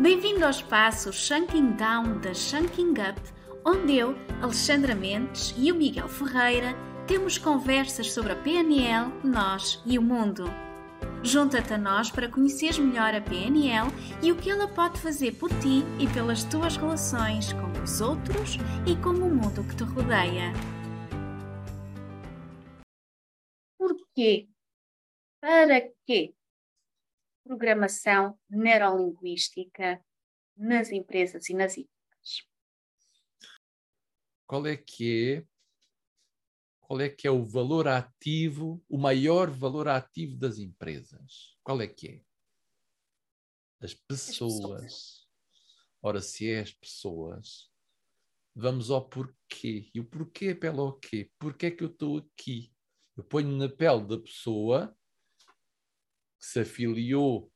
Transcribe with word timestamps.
Bem-vindo 0.00 0.44
ao 0.44 0.50
espaço 0.50 1.12
Shanking 1.12 1.76
Down 1.76 2.18
da 2.18 2.34
Shanking 2.34 2.94
Up, 2.94 3.20
onde 3.64 3.96
eu, 3.96 4.16
Alexandra 4.42 4.92
Mendes 4.92 5.54
e 5.56 5.70
o 5.70 5.74
Miguel 5.76 6.08
Ferreira 6.08 6.74
temos 7.06 7.38
conversas 7.38 8.12
sobre 8.12 8.32
a 8.32 8.36
PNL, 8.36 9.12
nós 9.22 9.80
e 9.86 9.96
o 9.96 10.02
mundo. 10.02 10.46
Junta-te 11.22 11.74
a 11.74 11.78
nós 11.78 12.10
para 12.10 12.28
conheceres 12.28 12.76
melhor 12.76 13.14
a 13.14 13.20
PNL 13.20 13.88
e 14.20 14.32
o 14.32 14.36
que 14.36 14.50
ela 14.50 14.66
pode 14.66 15.00
fazer 15.00 15.36
por 15.36 15.48
ti 15.60 15.84
e 16.00 16.08
pelas 16.12 16.42
tuas 16.42 16.76
relações 16.76 17.52
com 17.52 17.70
os 17.80 18.00
outros 18.00 18.58
e 18.86 18.96
com 18.96 19.10
o 19.10 19.32
mundo 19.32 19.62
que 19.62 19.76
te 19.76 19.84
rodeia. 19.84 20.52
Porquê? 23.78 24.48
Para 25.40 25.82
quê? 26.04 26.34
Programação 27.44 28.38
neurolinguística 28.48 30.02
nas 30.56 30.90
empresas 30.90 31.48
e 31.48 31.54
nas 31.54 31.72
equipas. 31.72 32.48
Qual 34.46 34.66
é 34.66 34.76
que 34.76 35.36
é 35.36 35.54
qual 36.80 37.00
é 37.00 37.08
que 37.08 37.26
é 37.26 37.30
o 37.30 37.44
valor 37.44 37.88
ativo, 37.88 38.84
o 38.88 38.98
maior 38.98 39.50
valor 39.50 39.88
ativo 39.88 40.36
das 40.36 40.58
empresas? 40.58 41.56
Qual 41.62 41.80
é 41.80 41.86
que 41.86 42.08
é? 42.08 42.22
As 43.84 43.94
pessoas. 43.94 45.26
Ora, 46.02 46.20
se 46.20 46.50
é 46.50 46.60
as 46.60 46.72
pessoas, 46.72 47.70
vamos 48.54 48.90
ao 48.90 49.08
porquê. 49.08 49.90
E 49.94 50.00
o 50.00 50.04
porquê 50.04 50.48
é 50.48 50.54
pelo 50.54 50.92
quê? 51.00 51.30
Porquê 51.38 51.66
é 51.66 51.70
que 51.70 51.82
eu 51.82 51.88
estou 51.88 52.18
aqui? 52.18 52.70
Eu 53.16 53.24
ponho 53.24 53.48
na 53.48 53.68
pele 53.68 54.06
da 54.06 54.18
pessoa 54.18 54.94
que 56.44 56.50
se 56.50 56.60
afiliou 56.60 57.50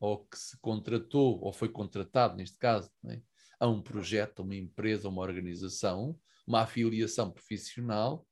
ou 0.00 0.24
que 0.26 0.38
se 0.38 0.58
contratou, 0.58 1.38
ou 1.40 1.52
foi 1.52 1.68
contratado, 1.68 2.34
neste 2.34 2.58
caso, 2.58 2.90
é? 3.04 3.20
a 3.60 3.68
um 3.68 3.80
projeto, 3.80 4.40
a 4.40 4.42
uma 4.42 4.56
empresa, 4.56 5.08
uma 5.08 5.22
organização, 5.22 6.18
uma 6.44 6.62
afiliação 6.62 7.30
profissional, 7.30 8.26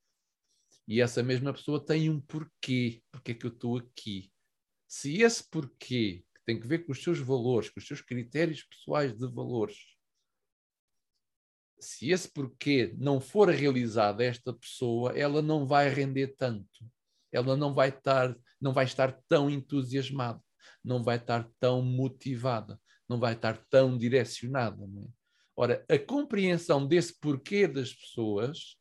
e 0.89 1.01
essa 1.01 1.23
mesma 1.23 1.53
pessoa 1.53 1.85
tem 1.85 2.11
um 2.11 2.21
porquê. 2.21 3.01
Porque 3.13 3.31
é 3.31 3.35
que 3.35 3.47
eu 3.47 3.53
estou 3.53 3.77
aqui? 3.77 4.33
Se 4.89 5.23
esse 5.23 5.49
porquê, 5.49 6.25
que 6.35 6.45
tem 6.45 6.59
que 6.59 6.67
ver 6.67 6.85
com 6.85 6.91
os 6.91 7.01
seus 7.01 7.21
valores, 7.21 7.71
com 7.71 7.79
os 7.79 7.87
seus 7.87 8.01
critérios 8.01 8.65
pessoais 8.65 9.17
de 9.17 9.29
valores, 9.29 9.77
se 11.79 12.11
esse 12.11 12.29
porquê 12.29 12.93
não 12.99 13.21
for 13.21 13.49
realizado 13.49 14.21
esta 14.21 14.53
pessoa, 14.53 15.17
ela 15.17 15.41
não 15.41 15.65
vai 15.65 15.89
render 15.89 16.35
tanto. 16.37 16.85
Ela 17.33 17.57
não 17.57 17.75
vai 17.75 17.91
estar, 17.91 18.37
não 18.61 18.73
vai 18.73 18.85
estar 18.85 19.19
tão 19.29 19.49
entusiasmada, 19.49 20.41
não 20.85 21.03
vai 21.03 21.17
estar 21.17 21.49
tão 21.59 21.83
motivada, 21.83 22.79
não 23.09 23.19
vai 23.19 23.35
estar 23.35 23.57
tão 23.69 23.97
direcionada. 23.97 24.85
É? 24.85 25.09
Ora, 25.57 25.85
a 25.89 25.99
compreensão 25.99 26.87
desse 26.87 27.19
porquê 27.19 27.67
das 27.67 27.93
pessoas 27.93 28.77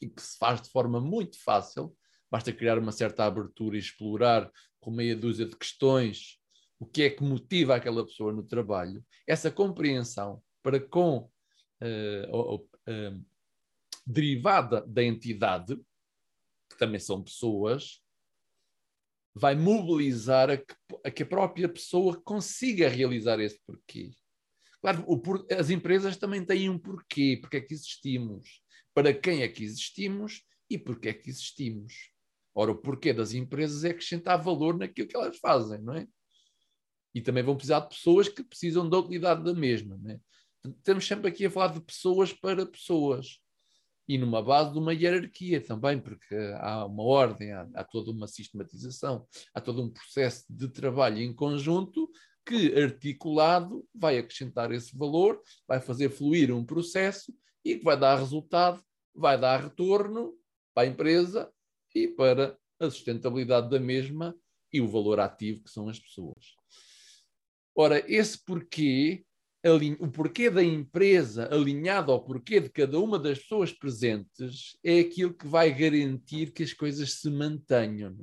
e 0.00 0.08
que 0.08 0.22
se 0.22 0.38
faz 0.38 0.62
de 0.62 0.70
forma 0.70 1.00
muito 1.00 1.42
fácil, 1.42 1.96
basta 2.30 2.52
criar 2.52 2.78
uma 2.78 2.92
certa 2.92 3.24
abertura 3.24 3.76
e 3.76 3.80
explorar 3.80 4.50
com 4.80 4.90
meia 4.90 5.16
dúzia 5.16 5.46
de 5.46 5.56
questões 5.56 6.38
o 6.78 6.86
que 6.86 7.02
é 7.02 7.10
que 7.10 7.22
motiva 7.22 7.74
aquela 7.74 8.04
pessoa 8.04 8.32
no 8.32 8.42
trabalho, 8.42 9.04
essa 9.26 9.50
compreensão 9.50 10.40
para 10.62 10.78
com 10.78 11.28
uh, 11.82 12.54
uh, 12.54 13.24
derivada 14.06 14.84
da 14.86 15.02
entidade, 15.02 15.76
também 16.78 17.00
são 17.00 17.22
pessoas, 17.22 18.02
vai 19.34 19.54
mobilizar 19.54 20.50
a 20.50 20.56
que, 20.56 20.74
a 21.04 21.10
que 21.10 21.22
a 21.22 21.26
própria 21.26 21.68
pessoa 21.68 22.20
consiga 22.22 22.88
realizar 22.88 23.38
esse 23.40 23.60
porquê. 23.66 24.10
Claro, 24.80 25.04
o, 25.06 25.20
as 25.54 25.70
empresas 25.70 26.16
também 26.16 26.44
têm 26.44 26.70
um 26.70 26.78
porquê, 26.78 27.38
porque 27.40 27.58
é 27.58 27.60
que 27.60 27.74
existimos 27.74 28.62
para 28.94 29.14
quem 29.14 29.42
é 29.42 29.48
que 29.48 29.62
existimos 29.62 30.42
e 30.68 30.76
porque 30.76 31.08
é 31.08 31.12
que 31.12 31.30
existimos. 31.30 32.10
Ora, 32.54 32.72
o 32.72 32.76
porquê 32.76 33.12
das 33.12 33.32
empresas 33.32 33.84
é 33.84 33.90
acrescentar 33.90 34.42
valor 34.42 34.76
naquilo 34.76 35.06
que 35.06 35.16
elas 35.16 35.38
fazem, 35.38 35.80
não 35.80 35.94
é? 35.94 36.06
E 37.14 37.20
também 37.20 37.44
vão 37.44 37.54
precisar 37.54 37.80
de 37.80 37.90
pessoas 37.90 38.28
que 38.28 38.42
precisam 38.42 38.88
da 38.88 38.98
utilidade 38.98 39.44
da 39.44 39.54
mesma, 39.54 39.96
não 39.96 40.10
é? 40.10 40.20
Estamos 40.64 41.06
sempre 41.06 41.28
aqui 41.28 41.46
a 41.46 41.50
falar 41.50 41.68
de 41.68 41.80
pessoas 41.80 42.32
para 42.32 42.66
pessoas 42.66 43.40
e 44.08 44.16
numa 44.16 44.42
base 44.42 44.72
de 44.72 44.78
uma 44.78 44.94
hierarquia 44.94 45.60
também, 45.60 46.00
porque 46.00 46.34
há 46.56 46.86
uma 46.86 47.02
ordem, 47.02 47.52
há, 47.52 47.68
há, 47.74 47.84
toda 47.84 48.10
uma 48.10 48.26
sistematização, 48.26 49.26
há 49.54 49.60
todo 49.60 49.82
um 49.82 49.90
processo 49.90 50.44
de 50.48 50.68
trabalho 50.68 51.18
em 51.18 51.34
conjunto 51.34 52.10
que, 52.46 52.74
articulado, 52.80 53.86
vai 53.94 54.18
acrescentar 54.18 54.72
esse 54.72 54.96
valor, 54.96 55.40
vai 55.66 55.80
fazer 55.80 56.08
fluir 56.08 56.54
um 56.54 56.64
processo 56.64 57.32
e 57.62 57.76
que 57.76 57.84
vai 57.84 57.98
dar 57.98 58.16
resultado 58.16 58.82
vai 59.18 59.38
dar 59.38 59.60
retorno 59.60 60.34
para 60.72 60.86
a 60.86 60.90
empresa 60.90 61.52
e 61.94 62.06
para 62.06 62.56
a 62.78 62.88
sustentabilidade 62.88 63.68
da 63.68 63.80
mesma 63.80 64.34
e 64.72 64.80
o 64.80 64.86
valor 64.86 65.18
ativo 65.18 65.64
que 65.64 65.70
são 65.70 65.88
as 65.88 65.98
pessoas. 65.98 66.54
Ora, 67.74 68.04
esse 68.10 68.44
porquê, 68.44 69.24
o 70.00 70.08
porquê 70.08 70.48
da 70.50 70.62
empresa 70.62 71.52
alinhado 71.52 72.12
ao 72.12 72.24
porquê 72.24 72.60
de 72.60 72.68
cada 72.68 72.98
uma 72.98 73.18
das 73.18 73.40
pessoas 73.40 73.72
presentes, 73.72 74.76
é 74.84 75.00
aquilo 75.00 75.34
que 75.34 75.46
vai 75.46 75.72
garantir 75.74 76.52
que 76.52 76.62
as 76.62 76.72
coisas 76.72 77.14
se 77.14 77.28
mantenham. 77.28 78.16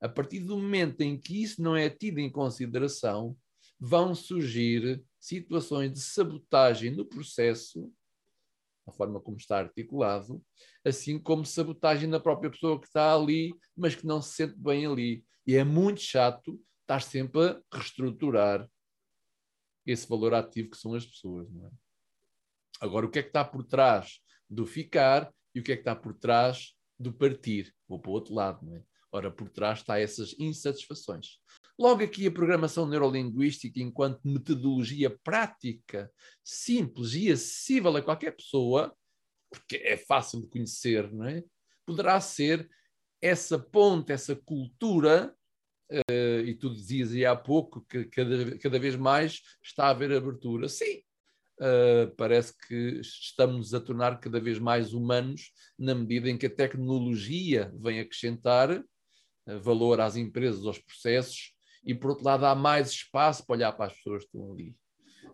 É? 0.00 0.06
A 0.06 0.08
partir 0.08 0.40
do 0.40 0.56
momento 0.56 1.00
em 1.00 1.18
que 1.18 1.42
isso 1.42 1.60
não 1.60 1.74
é 1.74 1.90
tido 1.90 2.18
em 2.18 2.30
consideração, 2.30 3.36
vão 3.80 4.14
surgir 4.14 5.02
situações 5.18 5.92
de 5.92 6.00
sabotagem 6.00 6.90
no 6.90 7.04
processo 7.04 7.92
a 8.86 8.92
forma 8.92 9.20
como 9.20 9.36
está 9.36 9.58
articulado, 9.58 10.42
assim 10.84 11.18
como 11.18 11.44
sabotagem 11.44 12.08
na 12.08 12.20
própria 12.20 12.50
pessoa 12.50 12.78
que 12.78 12.86
está 12.86 13.14
ali, 13.14 13.54
mas 13.76 13.94
que 13.94 14.06
não 14.06 14.20
se 14.20 14.34
sente 14.34 14.58
bem 14.58 14.86
ali. 14.86 15.24
E 15.46 15.56
é 15.56 15.64
muito 15.64 16.00
chato 16.00 16.60
estar 16.82 17.00
sempre 17.00 17.40
a 17.40 17.60
reestruturar 17.72 18.68
esse 19.86 20.08
valor 20.08 20.34
ativo 20.34 20.70
que 20.70 20.76
são 20.76 20.94
as 20.94 21.04
pessoas. 21.04 21.48
É? 21.48 21.70
Agora, 22.80 23.06
o 23.06 23.10
que 23.10 23.18
é 23.18 23.22
que 23.22 23.28
está 23.28 23.44
por 23.44 23.64
trás 23.64 24.20
do 24.48 24.66
ficar 24.66 25.32
e 25.54 25.60
o 25.60 25.62
que 25.62 25.72
é 25.72 25.76
que 25.76 25.82
está 25.82 25.94
por 25.94 26.14
trás 26.14 26.74
do 26.98 27.12
partir? 27.12 27.74
Vou 27.88 27.98
para 27.98 28.10
o 28.10 28.14
outro 28.14 28.34
lado, 28.34 28.64
não 28.64 28.76
é? 28.76 28.82
Ora, 29.12 29.30
por 29.30 29.48
trás 29.48 29.78
está 29.78 30.00
essas 30.00 30.34
insatisfações. 30.40 31.38
Logo 31.78 32.02
aqui 32.02 32.26
a 32.26 32.32
programação 32.32 32.86
neurolinguística, 32.86 33.80
enquanto 33.80 34.20
metodologia 34.24 35.16
prática, 35.22 36.10
simples 36.42 37.14
e 37.14 37.30
acessível 37.30 37.96
a 37.96 38.02
qualquer 38.02 38.32
pessoa, 38.32 38.92
porque 39.48 39.76
é 39.76 39.96
fácil 39.96 40.40
de 40.40 40.48
conhecer, 40.48 41.12
não 41.12 41.26
é? 41.26 41.44
Poderá 41.86 42.20
ser 42.20 42.68
essa 43.22 43.58
ponte, 43.58 44.12
essa 44.12 44.34
cultura, 44.34 45.34
uh, 45.90 46.40
e 46.44 46.54
tu 46.54 46.72
dizias 46.72 47.12
aí 47.12 47.24
há 47.24 47.36
pouco 47.36 47.84
que 47.88 48.04
cada, 48.04 48.58
cada 48.58 48.78
vez 48.78 48.96
mais 48.96 49.40
está 49.62 49.86
a 49.86 49.90
haver 49.90 50.12
abertura. 50.12 50.68
Sim, 50.68 51.02
Uh, 51.56 52.12
parece 52.16 52.52
que 52.66 53.00
estamos 53.00 53.72
a 53.74 53.80
tornar 53.80 54.18
cada 54.18 54.40
vez 54.40 54.58
mais 54.58 54.92
humanos 54.92 55.52
na 55.78 55.94
medida 55.94 56.28
em 56.28 56.36
que 56.36 56.46
a 56.46 56.50
tecnologia 56.50 57.72
vem 57.80 58.00
acrescentar 58.00 58.84
valor 59.62 60.00
às 60.00 60.16
empresas, 60.16 60.66
aos 60.66 60.78
processos, 60.78 61.54
e 61.84 61.94
por 61.94 62.10
outro 62.10 62.24
lado 62.24 62.46
há 62.46 62.54
mais 62.54 62.90
espaço 62.90 63.46
para 63.46 63.56
olhar 63.56 63.72
para 63.72 63.86
as 63.86 63.92
pessoas 63.92 64.24
que 64.24 64.36
estão 64.36 64.52
ali. 64.52 64.74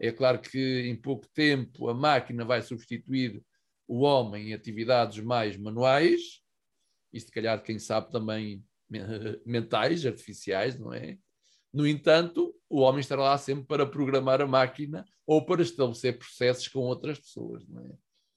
É 0.00 0.10
claro 0.10 0.40
que 0.40 0.82
em 0.88 0.96
pouco 0.96 1.28
tempo 1.28 1.88
a 1.88 1.94
máquina 1.94 2.44
vai 2.44 2.62
substituir 2.62 3.42
o 3.86 4.00
homem 4.00 4.50
em 4.50 4.54
atividades 4.54 5.22
mais 5.22 5.56
manuais, 5.56 6.42
e 7.12 7.20
se 7.20 7.30
calhar, 7.30 7.62
quem 7.62 7.78
sabe, 7.78 8.10
também 8.10 8.64
mentais, 9.46 10.04
artificiais, 10.04 10.78
não 10.78 10.92
é? 10.92 11.18
No 11.72 11.86
entanto, 11.86 12.54
o 12.68 12.80
homem 12.80 13.00
estará 13.00 13.22
lá 13.22 13.38
sempre 13.38 13.64
para 13.64 13.86
programar 13.86 14.40
a 14.40 14.46
máquina 14.46 15.04
ou 15.26 15.44
para 15.44 15.62
estabelecer 15.62 16.18
processos 16.18 16.66
com 16.68 16.80
outras 16.80 17.18
pessoas, 17.18 17.66
não 17.68 17.82
é? 17.82 17.92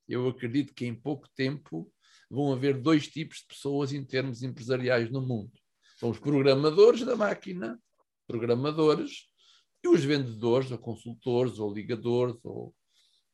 Eu 0.08 0.28
acredito 0.28 0.74
que 0.74 0.86
em 0.86 0.94
pouco 0.94 1.28
tempo 1.36 1.92
vão 2.30 2.52
haver 2.52 2.80
dois 2.80 3.08
tipos 3.08 3.38
de 3.38 3.48
pessoas 3.48 3.94
em 3.94 4.04
termos 4.04 4.44
empresariais 4.44 5.10
no 5.10 5.22
mundo 5.22 5.52
são 6.04 6.10
os 6.10 6.20
programadores 6.20 7.06
da 7.06 7.16
máquina, 7.16 7.82
programadores, 8.28 9.30
e 9.82 9.88
os 9.88 10.04
vendedores, 10.04 10.70
ou 10.70 10.78
consultores, 10.78 11.60
ou 11.60 11.74
ligadores, 11.74 12.36
ou 12.44 12.76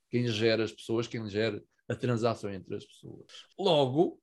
quem 0.10 0.28
gera 0.28 0.64
as 0.64 0.72
pessoas, 0.72 1.08
quem 1.08 1.28
gera 1.28 1.64
a 1.88 1.96
transação 1.96 2.52
entre 2.52 2.76
as 2.76 2.86
pessoas. 2.86 3.26
Logo, 3.58 4.20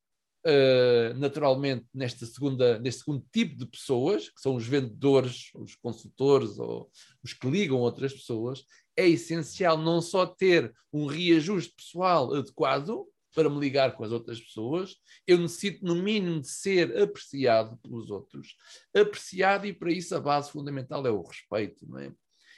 uh, 0.46 1.18
naturalmente, 1.18 1.84
nesta 1.92 2.24
segunda, 2.24 2.78
neste 2.78 3.00
segundo 3.00 3.24
tipo 3.32 3.56
de 3.56 3.66
pessoas, 3.66 4.28
que 4.30 4.40
são 4.40 4.54
os 4.54 4.66
vendedores, 4.66 5.50
os 5.54 5.74
consultores, 5.74 6.58
ou 6.58 6.90
os 7.22 7.32
que 7.32 7.50
ligam 7.50 7.78
outras 7.78 8.12
pessoas, 8.12 8.64
é 8.96 9.08
essencial 9.08 9.76
não 9.76 10.00
só 10.00 10.24
ter 10.24 10.72
um 10.92 11.06
reajuste 11.06 11.74
pessoal 11.76 12.32
adequado, 12.34 13.06
para 13.36 13.50
me 13.50 13.60
ligar 13.60 13.94
com 13.94 14.02
as 14.02 14.10
outras 14.10 14.40
pessoas, 14.40 14.96
eu 15.26 15.36
necessito, 15.36 15.84
no 15.84 15.94
mínimo, 15.94 16.40
de 16.40 16.48
ser 16.48 16.96
apreciado 16.98 17.76
pelos 17.82 18.10
outros. 18.10 18.56
Apreciado, 18.96 19.66
e 19.66 19.74
para 19.74 19.92
isso 19.92 20.16
a 20.16 20.20
base 20.20 20.50
fundamental 20.50 21.06
é 21.06 21.10
o 21.10 21.20
respeito, 21.20 21.86
não 21.86 21.98
é? 21.98 22.10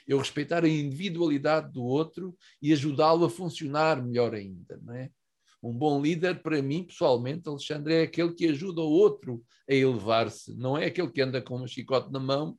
Eu 0.07 0.17
respeitar 0.17 0.63
a 0.63 0.69
individualidade 0.69 1.73
do 1.73 1.83
outro 1.83 2.33
e 2.61 2.71
ajudá-lo 2.71 3.25
a 3.25 3.29
funcionar 3.29 4.01
melhor 4.01 4.33
ainda, 4.33 4.79
não 4.81 4.93
é? 4.95 5.11
Um 5.61 5.73
bom 5.73 6.01
líder, 6.01 6.41
para 6.41 6.61
mim, 6.61 6.83
pessoalmente, 6.83 7.47
Alexandre, 7.47 7.93
é 7.93 8.01
aquele 8.03 8.33
que 8.33 8.47
ajuda 8.47 8.81
o 8.81 8.89
outro 8.89 9.43
a 9.69 9.73
elevar-se, 9.73 10.55
não 10.55 10.77
é 10.77 10.85
aquele 10.85 11.11
que 11.11 11.21
anda 11.21 11.41
com 11.41 11.61
um 11.61 11.67
chicote 11.67 12.11
na 12.11 12.19
mão 12.19 12.55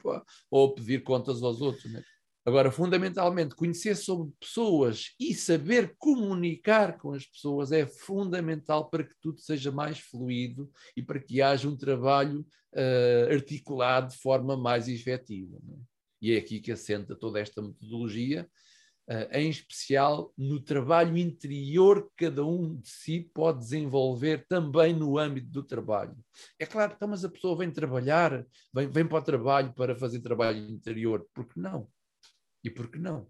ou 0.50 0.68
a 0.68 0.74
pedir 0.74 1.02
contas 1.02 1.42
aos 1.42 1.60
outros. 1.60 1.90
Né? 1.90 2.02
Agora, 2.44 2.70
fundamentalmente, 2.70 3.54
conhecer 3.54 3.96
sobre 3.96 4.32
pessoas 4.38 5.14
e 5.18 5.34
saber 5.34 5.94
comunicar 5.98 6.98
com 6.98 7.12
as 7.12 7.26
pessoas 7.26 7.72
é 7.72 7.86
fundamental 7.86 8.88
para 8.88 9.04
que 9.04 9.14
tudo 9.20 9.40
seja 9.40 9.70
mais 9.70 9.98
fluido 9.98 10.70
e 10.96 11.02
para 11.02 11.20
que 11.20 11.42
haja 11.42 11.68
um 11.68 11.76
trabalho 11.76 12.46
uh, 12.74 13.32
articulado 13.32 14.12
de 14.12 14.18
forma 14.18 14.56
mais 14.56 14.88
efetiva. 14.88 15.58
Né? 15.62 15.76
E 16.22 16.32
é 16.32 16.38
aqui 16.38 16.60
que 16.60 16.72
assenta 16.72 17.16
toda 17.16 17.40
esta 17.40 17.60
metodologia 17.60 18.48
em 19.32 19.50
especial 19.50 20.32
no 20.38 20.60
trabalho 20.60 21.16
interior 21.16 22.08
que 22.16 22.26
cada 22.26 22.44
um 22.44 22.76
de 22.76 22.88
si 22.88 23.20
pode 23.34 23.58
desenvolver 23.58 24.46
também 24.48 24.94
no 24.94 25.18
âmbito 25.18 25.48
do 25.48 25.64
trabalho. 25.64 26.16
É 26.58 26.64
claro, 26.64 26.92
então, 26.94 27.08
mas 27.08 27.24
a 27.24 27.28
pessoa 27.28 27.56
vem 27.56 27.70
trabalhar, 27.72 28.46
vem, 28.72 28.88
vem 28.88 29.06
para 29.06 29.18
o 29.18 29.22
trabalho 29.22 29.72
para 29.72 29.96
fazer 29.96 30.20
trabalho 30.20 30.58
interior. 30.58 31.26
Por 31.34 31.44
que 31.44 31.58
não? 31.58 31.88
E 32.62 32.70
por 32.70 32.88
que 32.88 32.98
não? 32.98 33.26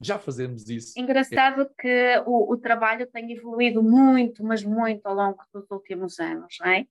Já 0.00 0.18
fazemos 0.18 0.68
isso. 0.68 0.98
Engraçado 0.98 1.70
que 1.78 2.22
o, 2.26 2.52
o 2.52 2.56
trabalho 2.56 3.06
tem 3.06 3.32
evoluído 3.32 3.82
muito, 3.82 4.42
mas 4.44 4.62
muito 4.62 5.04
ao 5.06 5.14
longo 5.14 5.42
dos 5.52 5.70
últimos 5.70 6.18
anos, 6.18 6.56
não 6.60 6.70
é? 6.70 6.86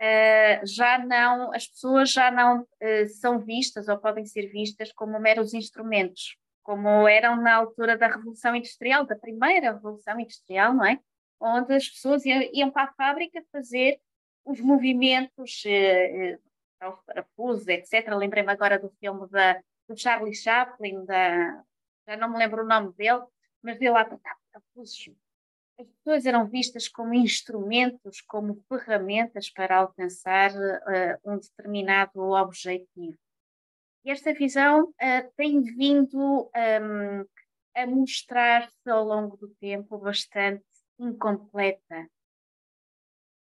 Uh, 0.00 0.66
já 0.66 0.98
não, 0.98 1.54
as 1.54 1.68
pessoas 1.68 2.10
já 2.10 2.30
não 2.30 2.62
uh, 2.62 3.08
são 3.20 3.38
vistas 3.38 3.86
ou 3.88 3.96
podem 3.98 4.26
ser 4.26 4.50
vistas 4.50 4.92
como 4.92 5.18
meros 5.20 5.54
instrumentos 5.54 6.36
como 6.64 7.06
eram 7.06 7.36
na 7.36 7.54
altura 7.54 7.96
da 7.96 8.08
Revolução 8.08 8.56
Industrial, 8.56 9.06
da 9.06 9.14
primeira 9.14 9.74
Revolução 9.74 10.18
Industrial, 10.18 10.74
não 10.74 10.84
é? 10.84 10.98
Onde 11.38 11.74
as 11.74 11.88
pessoas 11.88 12.24
iam 12.24 12.70
para 12.70 12.90
a 12.90 12.94
fábrica 12.94 13.44
fazer 13.52 14.00
os 14.44 14.60
movimentos, 14.60 15.62
eh, 15.66 16.32
eh 16.32 16.38
os 16.88 17.00
parafusos, 17.06 17.68
etc. 17.68 18.14
Lembrei-me 18.14 18.50
agora 18.52 18.78
do 18.78 18.90
filme 19.00 19.26
da, 19.28 19.60
do 19.88 19.96
Charlie 19.96 20.34
Chaplin, 20.34 21.04
da, 21.04 21.62
já 22.06 22.16
não 22.16 22.30
me 22.30 22.38
lembro 22.38 22.62
o 22.62 22.66
nome 22.66 22.92
dele, 22.94 23.24
mas 23.62 23.78
dele 23.78 23.92
lá 23.92 24.02
apertar 24.02 24.36
parafusos. 24.52 25.14
As 25.78 25.86
pessoas 25.88 26.26
eram 26.26 26.46
vistas 26.46 26.88
como 26.88 27.14
instrumentos, 27.14 28.20
como 28.20 28.62
ferramentas 28.68 29.50
para 29.50 29.78
alcançar 29.78 30.52
uh, 30.52 31.32
um 31.32 31.38
determinado 31.38 32.20
objetivo. 32.20 33.18
E 34.04 34.10
esta 34.10 34.34
visão 34.34 34.84
uh, 34.90 35.32
tem 35.34 35.62
vindo 35.62 36.50
um, 36.54 37.24
a 37.74 37.86
mostrar-se 37.86 38.90
ao 38.90 39.02
longo 39.02 39.36
do 39.38 39.48
tempo 39.54 39.96
bastante 39.98 40.64
incompleta. 40.98 42.10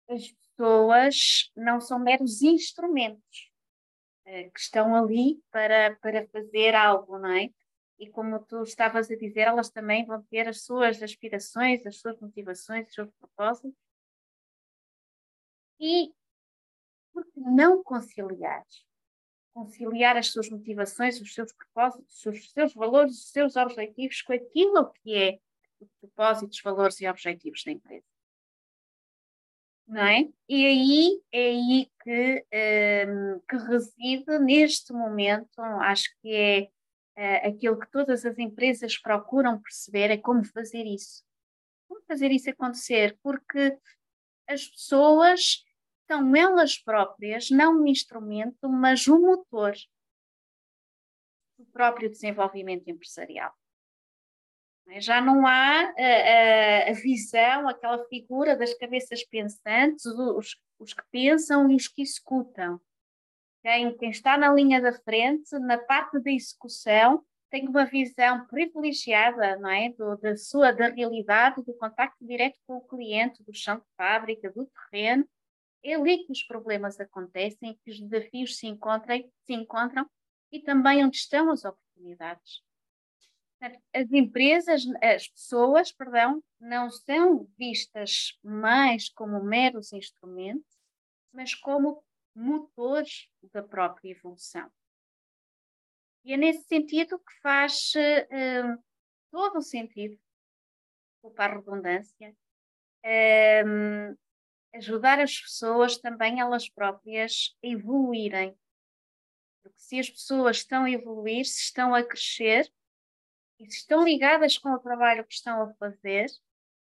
As 0.10 0.31
pessoas 0.31 1.51
não 1.56 1.81
são 1.81 2.00
meros 2.00 2.42
instrumentos 2.42 3.51
uh, 4.25 4.51
que 4.54 4.60
estão 4.60 4.95
ali 4.95 5.42
para, 5.51 5.98
para 5.98 6.25
fazer 6.30 6.75
algo, 6.75 7.19
não 7.19 7.31
é? 7.31 7.50
E 8.00 8.10
como 8.10 8.39
tu 8.39 8.63
estavas 8.63 9.12
a 9.12 9.15
dizer, 9.18 9.42
elas 9.42 9.69
também 9.69 10.06
vão 10.06 10.24
ter 10.24 10.48
as 10.48 10.63
suas 10.63 11.04
aspirações, 11.04 11.86
as 11.86 12.00
suas 12.00 12.18
motivações, 12.21 12.88
os 12.88 12.94
seus 12.94 13.10
propósitos. 13.19 13.77
E 15.80 16.13
por 17.12 17.25
que 17.25 17.39
não 17.42 17.83
conciliar 17.83 18.63
conciliar 19.53 20.17
as 20.17 20.27
suas 20.27 20.50
motivações, 20.50 21.21
os 21.21 21.33
seus 21.33 21.53
propósitos, 21.53 22.25
os 22.25 22.51
seus 22.51 22.73
valores, 22.73 23.13
os 23.13 23.31
seus 23.31 23.55
objetivos 23.55 24.21
com 24.21 24.33
aquilo 24.33 24.91
que 25.01 25.15
é 25.15 25.39
os 25.79 25.89
propósitos, 26.00 26.59
valores 26.61 27.00
e 27.01 27.07
objetivos 27.07 27.63
da 27.63 27.71
empresa. 27.71 28.05
Não 29.88 30.01
é? 30.01 30.29
E 30.47 30.65
aí 30.65 31.21
é 31.31 31.47
aí 31.47 31.91
que, 32.01 32.45
um, 33.07 33.39
que 33.47 33.57
reside 33.67 34.39
neste 34.39 34.94
momento, 34.94 35.59
acho 35.59 36.09
que 36.21 36.33
é 36.33 37.44
uh, 37.45 37.50
aquilo 37.50 37.79
que 37.79 37.91
todas 37.91 38.25
as 38.25 38.38
empresas 38.39 38.97
procuram 38.97 39.61
perceber, 39.61 40.09
é 40.09 40.17
como 40.17 40.44
fazer 40.45 40.85
isso. 40.85 41.23
Como 41.88 42.01
fazer 42.07 42.31
isso 42.31 42.50
acontecer? 42.50 43.17
Porque 43.21 43.77
as 44.47 44.65
pessoas 44.67 45.63
são 46.07 46.35
elas 46.35 46.77
próprias 46.77 47.50
não 47.50 47.81
um 47.81 47.88
instrumento, 47.88 48.69
mas 48.69 49.07
um 49.07 49.21
motor 49.21 49.73
do 51.57 51.65
próprio 51.65 52.09
desenvolvimento 52.09 52.88
empresarial. 52.89 53.53
Já 54.97 55.21
não 55.21 55.47
há 55.47 55.81
a, 55.81 56.88
a, 56.88 56.89
a 56.89 56.94
visão, 56.94 57.67
aquela 57.67 58.03
figura 58.05 58.55
das 58.55 58.73
cabeças 58.73 59.23
pensantes, 59.23 60.05
os, 60.05 60.57
os, 60.77 60.94
que 60.94 61.03
pensam 61.09 61.71
e 61.71 61.75
os 61.75 61.88
que 61.88 62.01
executam. 62.01 62.81
Quem, 63.61 63.97
quem 63.97 64.09
está 64.09 64.38
na 64.38 64.53
linha 64.53 64.81
da 64.81 64.91
frente, 64.91 65.57
na 65.59 65.77
parte 65.77 66.19
da 66.19 66.29
execução, 66.29 67.23
tem 67.50 67.67
uma 67.67 67.85
visão 67.85 68.45
privilegiada 68.47 69.57
não 69.57 69.69
é? 69.69 69.89
Do, 69.89 70.17
da 70.17 70.35
sua 70.35 70.73
da 70.73 70.89
realidade, 70.89 71.63
do 71.63 71.73
contacto 71.75 72.25
direto 72.25 72.59
com 72.67 72.77
o 72.77 72.88
cliente, 72.88 73.44
do 73.44 73.53
chão 73.53 73.77
de 73.77 73.85
fábrica, 73.95 74.51
do 74.51 74.65
terreno, 74.91 75.25
é 75.83 75.95
ali 75.95 76.25
que 76.25 76.31
os 76.31 76.44
problemas 76.44 77.00
acontecem, 77.00 77.77
que 77.83 77.91
os 77.91 78.00
desafios 78.00 78.57
se 78.57 78.68
encontram, 78.68 79.30
se 79.45 79.53
encontram 79.53 80.09
e 80.51 80.59
também 80.62 81.03
onde 81.03 81.18
estão 81.18 81.51
as 81.51 81.65
oportunidades. 81.65 82.62
As 83.94 84.12
empresas, 84.12 84.83
as 85.01 85.27
pessoas, 85.27 85.91
perdão, 85.91 86.44
não 86.59 86.89
são 86.89 87.47
vistas 87.57 88.38
mais 88.44 89.09
como 89.09 89.41
meros 89.41 89.94
instrumentos, 89.94 90.77
mas 91.31 91.56
como 91.56 92.03
motores 92.36 93.29
da 93.53 93.63
própria 93.63 94.12
evolução. 94.12 94.69
E 96.25 96.33
é 96.33 96.38
nesse 96.38 96.68
sentido 96.68 97.19
que 97.19 97.39
faz 97.41 97.94
uh, 97.95 98.83
todo 99.31 99.57
o 99.57 99.62
sentido, 99.62 100.18
para 101.36 101.53
a 101.53 101.56
redundância, 101.56 102.36
uh, 103.06 104.18
ajudar 104.75 105.20
as 105.20 105.40
pessoas 105.40 105.98
também 105.98 106.40
elas 106.40 106.70
próprias 106.70 107.56
a 107.64 107.68
evoluírem. 107.68 108.58
Porque 109.62 109.80
se 109.80 110.00
as 110.00 110.10
pessoas 110.10 110.58
estão 110.58 110.84
a 110.84 110.92
evoluir, 110.92 111.46
se 111.46 111.62
estão 111.62 111.94
a 111.94 112.04
crescer 112.04 112.72
e 113.60 113.70
se 113.70 113.77
estão 113.77 114.03
ligadas 114.03 114.58
com 114.58 114.70
o 114.70 114.80
trabalho 114.80 115.25
que 115.25 115.34
estão 115.34 115.62
a 115.62 115.74
fazer, 115.75 116.25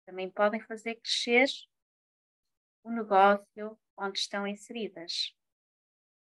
também 0.07 0.31
podem 0.31 0.61
fazer 0.61 0.97
crescer 0.97 1.49
o 2.85 2.91
negócio 2.91 3.79
onde 3.97 4.19
estão 4.19 4.47
inseridas. 4.47 5.35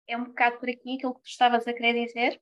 É 0.07 0.17
um 0.17 0.25
bocado 0.25 0.59
por 0.59 0.69
aqui 0.69 0.95
aquilo 0.95 1.15
que 1.15 1.21
tu 1.21 1.27
estavas 1.27 1.67
a 1.67 1.73
querer 1.73 2.05
dizer? 2.05 2.41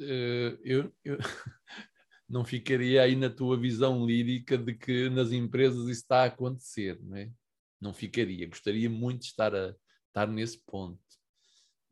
Uh, 0.00 0.58
eu, 0.64 0.92
eu, 1.04 1.16
não 2.32 2.46
ficaria 2.46 3.02
aí 3.02 3.14
na 3.14 3.28
tua 3.28 3.58
visão 3.58 4.06
lírica 4.06 4.56
de 4.56 4.74
que 4.74 5.10
nas 5.10 5.32
empresas 5.32 5.82
isso 5.82 6.00
está 6.00 6.22
a 6.22 6.26
acontecer, 6.26 6.98
não 7.02 7.18
é? 7.18 7.30
Não 7.78 7.92
ficaria. 7.92 8.48
Gostaria 8.48 8.88
muito 8.88 9.20
de 9.20 9.26
estar, 9.26 9.54
a, 9.54 9.76
estar 10.06 10.26
nesse 10.26 10.58
ponto. 10.64 10.98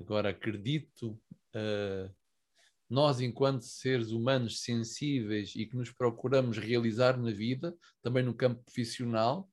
Agora, 0.01 0.31
acredito, 0.31 1.11
uh, 1.55 2.11
nós, 2.89 3.21
enquanto 3.21 3.67
seres 3.67 4.13
humanos 4.13 4.63
sensíveis 4.63 5.55
e 5.55 5.67
que 5.67 5.77
nos 5.77 5.93
procuramos 5.93 6.57
realizar 6.57 7.19
na 7.19 7.31
vida, 7.31 7.77
também 8.01 8.25
no 8.25 8.33
campo 8.33 8.65
profissional, 8.65 9.47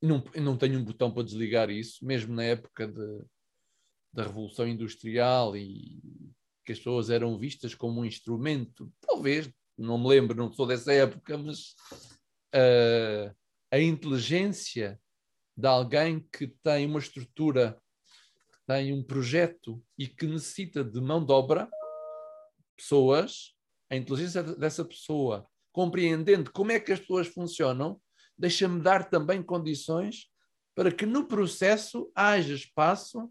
não, 0.00 0.22
não 0.36 0.56
tenho 0.56 0.78
um 0.78 0.84
botão 0.84 1.10
para 1.10 1.24
desligar 1.24 1.70
isso, 1.70 2.06
mesmo 2.06 2.32
na 2.36 2.44
época 2.44 2.86
de, 2.86 3.24
da 4.12 4.22
Revolução 4.22 4.68
Industrial 4.68 5.56
e 5.56 6.00
que 6.64 6.70
as 6.70 6.78
pessoas 6.78 7.10
eram 7.10 7.36
vistas 7.36 7.74
como 7.74 8.00
um 8.00 8.04
instrumento, 8.04 8.92
talvez 9.00 9.50
não 9.78 9.98
me 9.98 10.08
lembro, 10.08 10.36
não 10.36 10.52
sou 10.52 10.66
dessa 10.66 10.92
época, 10.92 11.38
mas 11.38 11.74
uh, 12.54 13.34
a 13.70 13.78
inteligência 13.78 15.00
de 15.56 15.66
alguém 15.66 16.26
que 16.32 16.48
tem 16.62 16.86
uma 16.86 16.98
estrutura, 16.98 17.80
que 18.52 18.58
tem 18.66 18.92
um 18.92 19.02
projeto 19.02 19.82
e 19.96 20.06
que 20.06 20.26
necessita 20.26 20.84
de 20.84 21.00
mão 21.00 21.24
de 21.24 21.32
obra, 21.32 21.68
pessoas, 22.76 23.54
a 23.90 23.96
inteligência 23.96 24.42
dessa 24.42 24.84
pessoa, 24.84 25.46
compreendendo 25.72 26.52
como 26.52 26.72
é 26.72 26.80
que 26.80 26.92
as 26.92 27.00
pessoas 27.00 27.26
funcionam, 27.26 28.00
deixa-me 28.36 28.80
dar 28.80 29.08
também 29.08 29.42
condições 29.42 30.30
para 30.74 30.92
que 30.92 31.04
no 31.04 31.26
processo 31.26 32.10
haja 32.14 32.54
espaço 32.54 33.28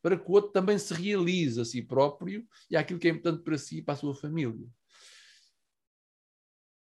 para 0.00 0.16
que 0.16 0.30
o 0.30 0.32
outro 0.32 0.52
também 0.52 0.78
se 0.78 0.94
realize 0.94 1.60
a 1.60 1.64
si 1.64 1.82
próprio 1.82 2.46
e 2.70 2.76
aquilo 2.76 3.00
que 3.00 3.08
é 3.08 3.10
importante 3.10 3.42
para 3.42 3.58
si 3.58 3.78
e 3.78 3.82
para 3.82 3.94
a 3.94 3.96
sua 3.96 4.14
família. 4.14 4.66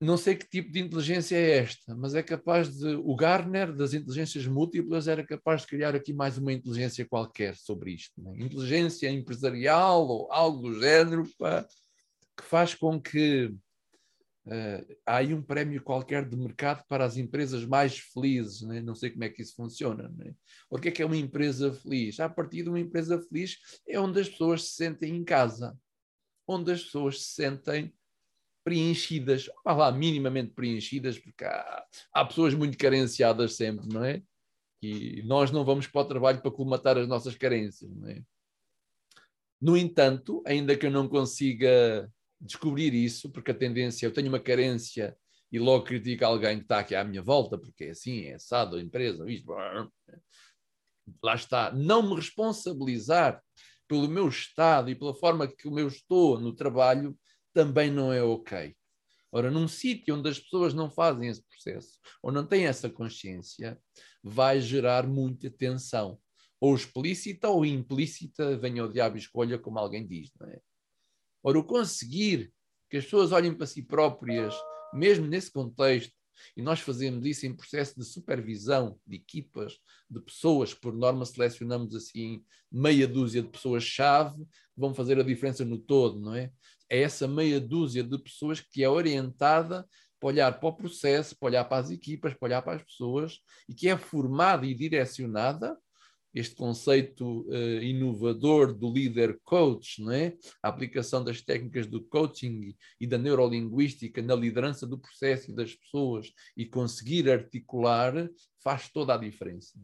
Não 0.01 0.17
sei 0.19 0.37
que 0.37 0.47
tipo 0.47 0.71
de 0.71 0.81
inteligência 0.81 1.37
é 1.37 1.59
esta, 1.59 1.95
mas 1.95 2.15
é 2.15 2.23
capaz 2.23 2.77
de. 2.77 2.97
O 2.97 3.17
Garner, 3.17 3.75
das 3.75 3.95
inteligências 3.95 4.47
múltiplas, 4.47 5.09
era 5.09 5.25
capaz 5.25 5.63
de 5.63 5.69
criar 5.69 5.95
aqui 5.95 6.13
mais 6.13 6.37
uma 6.37 6.53
inteligência 6.53 7.07
qualquer 7.07 7.57
sobre 7.57 7.93
isto. 7.93 8.21
Né? 8.21 8.35
Inteligência 8.39 9.11
empresarial 9.11 10.07
ou 10.07 10.31
algo 10.31 10.69
do 10.69 10.81
género, 10.81 11.25
pá, 11.39 11.67
que 12.37 12.45
faz 12.45 12.75
com 12.75 13.01
que. 13.01 13.55
Uh, 14.47 14.97
há 15.05 15.17
aí 15.17 15.35
um 15.35 15.43
prémio 15.43 15.83
qualquer 15.83 16.29
de 16.29 16.37
mercado 16.37 16.85
para 16.89 17.05
as 17.05 17.17
empresas 17.17 17.65
mais 17.65 17.99
felizes, 17.99 18.63
né? 18.63 18.81
não 18.81 18.95
sei 18.95 19.11
como 19.11 19.25
é 19.25 19.29
que 19.29 19.43
isso 19.43 19.57
funciona. 19.57 20.09
Né? 20.17 20.35
O 20.71 20.79
que 20.79 20.87
é 20.87 20.93
que 20.93 21.03
é 21.03 21.07
uma 21.07 21.17
empresa 21.17 21.73
feliz? 21.73 22.21
A 22.21 22.29
partir 22.29 22.63
de 22.63 22.69
uma 22.69 22.79
empresa 22.79 23.21
feliz 23.21 23.59
é 23.89 23.99
onde 23.99 24.21
as 24.21 24.29
pessoas 24.29 24.69
se 24.69 24.75
sentem 24.77 25.17
em 25.17 25.25
casa, 25.25 25.77
onde 26.47 26.71
as 26.71 26.85
pessoas 26.85 27.25
se 27.25 27.35
sentem 27.35 27.93
preenchidas, 28.67 29.49
lá, 29.65 29.93
minimamente 29.93 30.51
preenchidas, 30.51 31.17
porque 31.17 31.45
há, 31.45 31.85
há 32.13 32.25
pessoas 32.25 32.53
muito 32.53 32.77
carenciadas 32.77 33.55
sempre, 33.55 33.87
não 33.87 34.03
é? 34.03 34.21
E 34.83 35.23
nós 35.23 35.53
não 35.53 35.65
vamos 35.65 35.87
para 35.87 36.01
o 36.01 36.05
trabalho 36.05 36.43
para 36.43 36.51
colmatar 36.51 36.99
as 36.99 37.07
nossas 37.07 37.37
carências, 37.37 37.89
não 37.95 38.09
é? 38.09 38.21
No 39.61 39.77
entanto, 39.77 40.43
ainda 40.45 40.77
que 40.77 40.85
eu 40.85 40.91
não 40.91 41.07
consiga 41.09 42.11
descobrir 42.41 42.93
isso, 42.93 43.31
porque 43.31 43.53
a 43.53 43.55
tendência, 43.55 44.05
eu 44.05 44.13
tenho 44.13 44.27
uma 44.27 44.41
carência 44.41 45.17
e 45.53 45.61
logo 45.61 45.85
critico 45.85 46.25
alguém 46.25 46.57
que 46.57 46.65
está 46.65 46.81
aqui 46.81 46.97
à 46.97 47.05
minha 47.05 47.23
volta, 47.23 47.57
porque 47.57 47.85
é 47.85 47.91
assim, 47.91 48.25
é 48.25 48.35
assado, 48.35 48.75
a 48.75 48.83
empresa, 48.83 49.31
isto, 49.31 49.49
lá 51.23 51.37
está, 51.37 51.71
não 51.71 52.03
me 52.03 52.17
responsabilizar 52.17 53.41
pelo 53.87 54.09
meu 54.09 54.29
estado 54.29 54.91
e 54.91 54.97
pela 54.97 55.15
forma 55.15 55.47
que 55.47 55.69
eu 55.69 55.87
estou 55.87 56.41
no 56.41 56.53
trabalho 56.53 57.17
também 57.57 57.91
não 57.91 58.13
é 58.13 58.23
ok. 58.23 58.77
Ora, 59.33 59.51
num 59.51 59.67
sítio 59.67 60.15
onde 60.15 60.29
as 60.29 60.39
pessoas 60.39 60.75
não 60.75 60.91
fazem 60.91 61.31
esse 61.31 61.43
processo, 61.43 61.99
ou 62.23 62.31
não 62.31 62.47
têm 62.47 62.67
essa 62.67 62.91
consciência, 62.91 63.81
vai 64.23 64.61
gerar 64.61 65.07
muita 65.07 65.49
tensão. 65.49 66.19
Ou 66.61 66.75
explícita 66.75 67.49
ou 67.49 67.65
implícita, 67.65 68.59
venha 68.59 68.85
o 68.85 68.93
diabo 68.93 69.17
escolha, 69.17 69.59
como 69.59 69.79
alguém 69.79 70.07
diz, 70.07 70.31
não 70.39 70.47
é? 70.47 70.61
Ora, 71.43 71.59
o 71.59 71.65
conseguir 71.65 72.53
que 72.91 72.99
as 72.99 73.05
pessoas 73.05 73.33
olhem 73.33 73.55
para 73.55 73.67
si 73.67 73.83
próprias, 73.83 74.55
mesmo 74.93 75.27
nesse 75.27 75.51
contexto, 75.51 76.13
e 76.55 76.61
nós 76.61 76.81
fazemos 76.81 77.25
isso 77.25 77.47
em 77.47 77.57
processo 77.57 77.99
de 77.99 78.05
supervisão 78.05 79.01
de 79.07 79.17
equipas, 79.17 79.79
de 80.11 80.21
pessoas, 80.21 80.75
por 80.75 80.95
norma 80.95 81.25
selecionamos 81.25 81.95
assim 81.95 82.45
meia 82.71 83.09
dúzia 83.09 83.41
de 83.41 83.49
pessoas-chave 83.49 84.45
que 84.45 84.81
vão 84.81 84.95
fazer 84.95 85.19
a 85.19 85.23
diferença 85.23 85.65
no 85.65 85.79
todo, 85.79 86.21
não 86.21 86.35
é? 86.35 86.53
É 86.89 87.01
essa 87.01 87.27
meia 87.27 87.61
dúzia 87.61 88.03
de 88.03 88.19
pessoas 88.19 88.61
que 88.61 88.83
é 88.83 88.89
orientada 88.89 89.87
para 90.19 90.29
olhar 90.29 90.53
para 90.59 90.69
o 90.69 90.77
processo, 90.77 91.37
para 91.39 91.47
olhar 91.47 91.65
para 91.65 91.79
as 91.79 91.91
equipas, 91.91 92.35
para 92.35 92.47
olhar 92.47 92.63
para 92.63 92.77
as 92.77 92.83
pessoas 92.83 93.41
e 93.69 93.75
que 93.75 93.89
é 93.89 93.97
formada 93.97 94.67
e 94.67 94.75
direcionada 94.75 95.77
este 96.37 96.55
conceito 96.55 97.47
uh, 97.49 97.83
inovador 97.83 98.75
do 98.75 98.93
líder 98.93 99.41
coach, 99.43 100.03
não 100.03 100.13
é? 100.13 100.37
a 100.63 100.69
aplicação 100.69 101.25
das 101.25 101.41
técnicas 101.41 101.87
do 101.87 102.05
coaching 102.05 102.77
e 103.01 103.07
da 103.07 103.17
neurolinguística 103.17 104.21
na 104.21 104.35
liderança 104.35 104.87
do 104.87 104.99
processo 104.99 105.51
e 105.51 105.55
das 105.55 105.75
pessoas 105.75 106.31
e 106.55 106.67
conseguir 106.67 107.31
articular 107.31 108.13
faz 108.63 108.91
toda 108.91 109.15
a 109.15 109.17
diferença. 109.17 109.79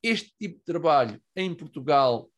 Este 0.00 0.32
tipo 0.38 0.58
de 0.58 0.64
trabalho 0.64 1.20
em 1.34 1.52
Portugal 1.52 2.30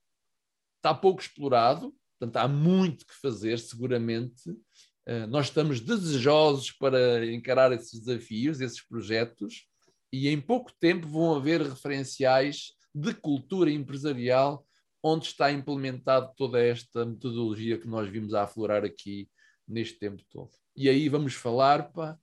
está 0.76 0.94
pouco 0.94 1.20
explorado, 1.20 1.94
portanto 2.22 2.36
há 2.36 2.46
muito 2.46 3.04
que 3.04 3.14
fazer, 3.14 3.58
seguramente. 3.58 4.48
Uh, 4.48 5.26
nós 5.28 5.46
estamos 5.46 5.80
desejosos 5.80 6.70
para 6.70 7.26
encarar 7.26 7.72
esses 7.72 8.00
desafios, 8.00 8.60
esses 8.60 8.80
projetos, 8.80 9.66
e 10.12 10.28
em 10.28 10.40
pouco 10.40 10.70
tempo 10.78 11.08
vão 11.08 11.34
haver 11.34 11.60
referenciais 11.62 12.74
de 12.94 13.12
cultura 13.12 13.72
empresarial, 13.72 14.64
onde 15.02 15.26
está 15.26 15.50
implementado 15.50 16.32
toda 16.36 16.62
esta 16.62 17.04
metodologia 17.04 17.76
que 17.76 17.88
nós 17.88 18.08
vimos 18.08 18.34
a 18.34 18.44
aflorar 18.44 18.84
aqui 18.84 19.28
neste 19.66 19.98
tempo 19.98 20.22
todo. 20.30 20.50
E 20.76 20.88
aí 20.88 21.08
vamos 21.08 21.34
falar 21.34 21.92
pá, 21.92 22.16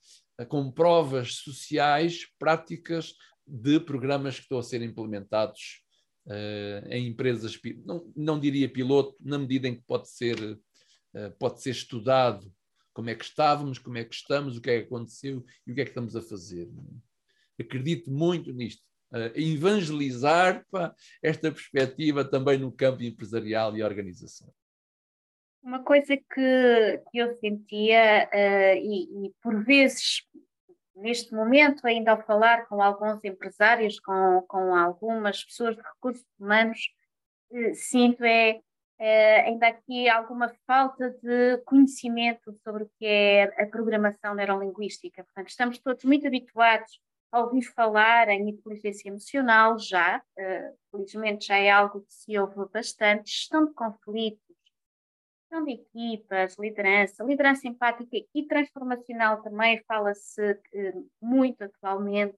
com 0.48 0.72
provas 0.72 1.36
sociais, 1.36 2.26
práticas 2.38 3.16
de 3.46 3.82
programas 3.82 4.36
que 4.36 4.44
estão 4.44 4.60
a 4.60 4.64
ser 4.64 4.82
implementados 4.82 5.82
em 6.90 7.08
empresas, 7.08 7.60
não, 7.86 8.12
não 8.16 8.40
diria 8.40 8.70
piloto, 8.70 9.16
na 9.20 9.38
medida 9.38 9.68
em 9.68 9.76
que 9.76 9.82
pode 9.82 10.10
ser, 10.10 10.40
uh, 10.40 11.32
pode 11.40 11.62
ser 11.62 11.72
estudado 11.72 12.52
como 12.94 13.10
é 13.10 13.16
que 13.16 13.24
estávamos, 13.24 13.80
como 13.80 13.98
é 13.98 14.04
que 14.04 14.14
estamos, 14.14 14.58
o 14.58 14.62
que 14.62 14.70
é 14.70 14.80
que 14.80 14.86
aconteceu 14.86 15.44
e 15.66 15.72
o 15.72 15.76
que 15.76 15.82
é 15.82 15.86
que 15.86 15.92
estamos 15.92 16.16
a 16.16 16.22
fazer. 16.22 16.70
Acredito 17.60 18.12
muito 18.12 18.52
nisto 18.54 18.84
uh, 19.12 19.40
evangelizar 19.40 20.66
pá, 20.70 20.94
esta 21.22 21.52
perspectiva 21.52 22.24
também 22.24 22.58
no 22.58 22.72
campo 22.72 23.04
empresarial 23.04 23.76
e 23.76 23.84
organização. 23.84 24.52
Uma 25.62 25.84
coisa 25.84 26.16
que, 26.16 27.04
que 27.12 27.18
eu 27.18 27.34
sentia, 27.36 28.30
uh, 28.34 28.78
e, 28.78 29.28
e, 29.28 29.34
por 29.42 29.64
vezes, 29.64 30.26
neste 31.02 31.34
momento, 31.34 31.86
ainda 31.86 32.12
ao 32.12 32.22
falar 32.24 32.68
com 32.68 32.82
alguns 32.82 33.24
empresários, 33.24 34.00
com, 34.00 34.44
com 34.48 34.76
algumas 34.76 35.44
pessoas 35.44 35.76
de 35.76 35.82
recursos 35.82 36.26
humanos, 36.40 36.80
uh, 37.52 37.76
sinto 37.76 38.24
é 38.24 38.62
ainda 39.46 39.68
aqui 39.68 40.10
alguma 40.10 40.54
falta 40.68 41.10
de 41.24 41.58
conhecimento 41.60 42.52
sobre 42.62 42.84
o 42.84 42.92
que 43.00 43.06
é 43.06 43.44
a 43.64 43.66
programação 43.66 44.36
neurolinguística. 44.36 45.24
Portanto, 45.24 45.48
estamos 45.48 45.80
todos 45.80 46.04
muito 46.04 46.28
habituados 46.28 47.00
ouvi 47.32 47.64
falar 47.64 48.30
em 48.30 48.50
inteligência 48.50 49.10
emocional 49.10 49.78
já, 49.78 50.18
uh, 50.18 50.78
felizmente 50.92 51.48
já 51.48 51.58
é 51.58 51.70
algo 51.70 52.02
que 52.02 52.14
se 52.14 52.38
ouve 52.38 52.56
bastante, 52.72 53.30
gestão 53.30 53.66
de 53.66 53.74
conflitos, 53.74 54.42
gestão 55.50 55.66
de 55.66 55.72
equipas, 55.72 56.56
liderança, 56.58 57.24
liderança 57.24 57.68
empática 57.68 58.18
e 58.34 58.44
transformacional 58.46 59.42
também 59.42 59.84
fala-se 59.88 60.52
uh, 60.52 61.10
muito 61.20 61.64
atualmente, 61.64 62.38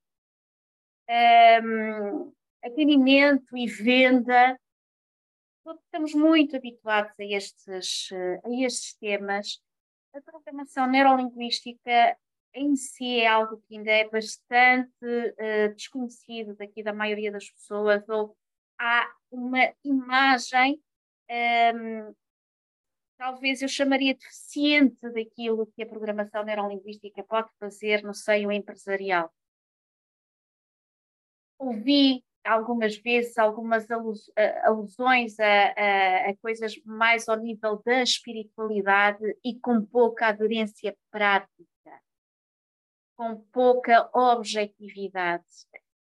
um, 1.63 2.32
atendimento 2.63 3.58
e 3.58 3.68
venda, 3.68 4.58
estamos 5.86 6.13
muito 6.13 6.56
habituados 6.56 7.12
a 7.20 7.24
estes, 7.24 8.10
uh, 8.12 8.48
a 8.48 8.65
estes 8.65 8.96
temas. 8.96 9.62
A 10.15 10.22
programação 10.22 10.88
neurolinguística 10.88 12.18
em 12.53 12.75
si 12.75 13.20
é 13.20 13.27
algo 13.27 13.62
que 13.68 13.77
ainda 13.77 13.91
é 13.91 14.10
bastante 14.10 14.89
uh, 15.03 15.75
desconhecido 15.75 16.56
daqui 16.56 16.82
da 16.82 16.94
maioria 16.94 17.32
das 17.32 17.50
pessoas, 17.50 18.08
ou 18.08 18.36
há 18.80 19.10
uma 19.32 19.74
imagem, 19.84 20.82
um, 21.30 22.13
talvez 23.22 23.62
eu 23.62 23.68
chamaria 23.68 24.16
deficiente 24.16 25.08
daquilo 25.12 25.68
que 25.75 25.84
a 25.84 25.86
programação 25.86 26.44
neurolinguística 26.44 27.24
pode 27.24 27.51
fazer 27.60 28.01
no 28.01 28.16
seio 28.16 28.51
empresarial. 28.51 29.32
Ouvi 31.60 32.25
algumas 32.44 32.98
vezes 32.98 33.38
algumas 33.38 33.86
eh, 34.36 34.62
alusões 34.66 35.40
a, 35.40 35.46
a, 35.46 36.30
a, 36.32 36.38
coisas 36.38 36.75
mais 36.84 37.30
ao 37.30 37.38
nível 37.38 37.80
da 37.86 38.01
espiritualidade 38.01 39.24
e 39.46 39.54
com 39.60 39.86
pouca 39.86 40.30
aderência 40.30 40.98
prática 41.12 41.62
com 43.16 43.38
pouca 43.51 44.10
objetividade. 44.12 45.46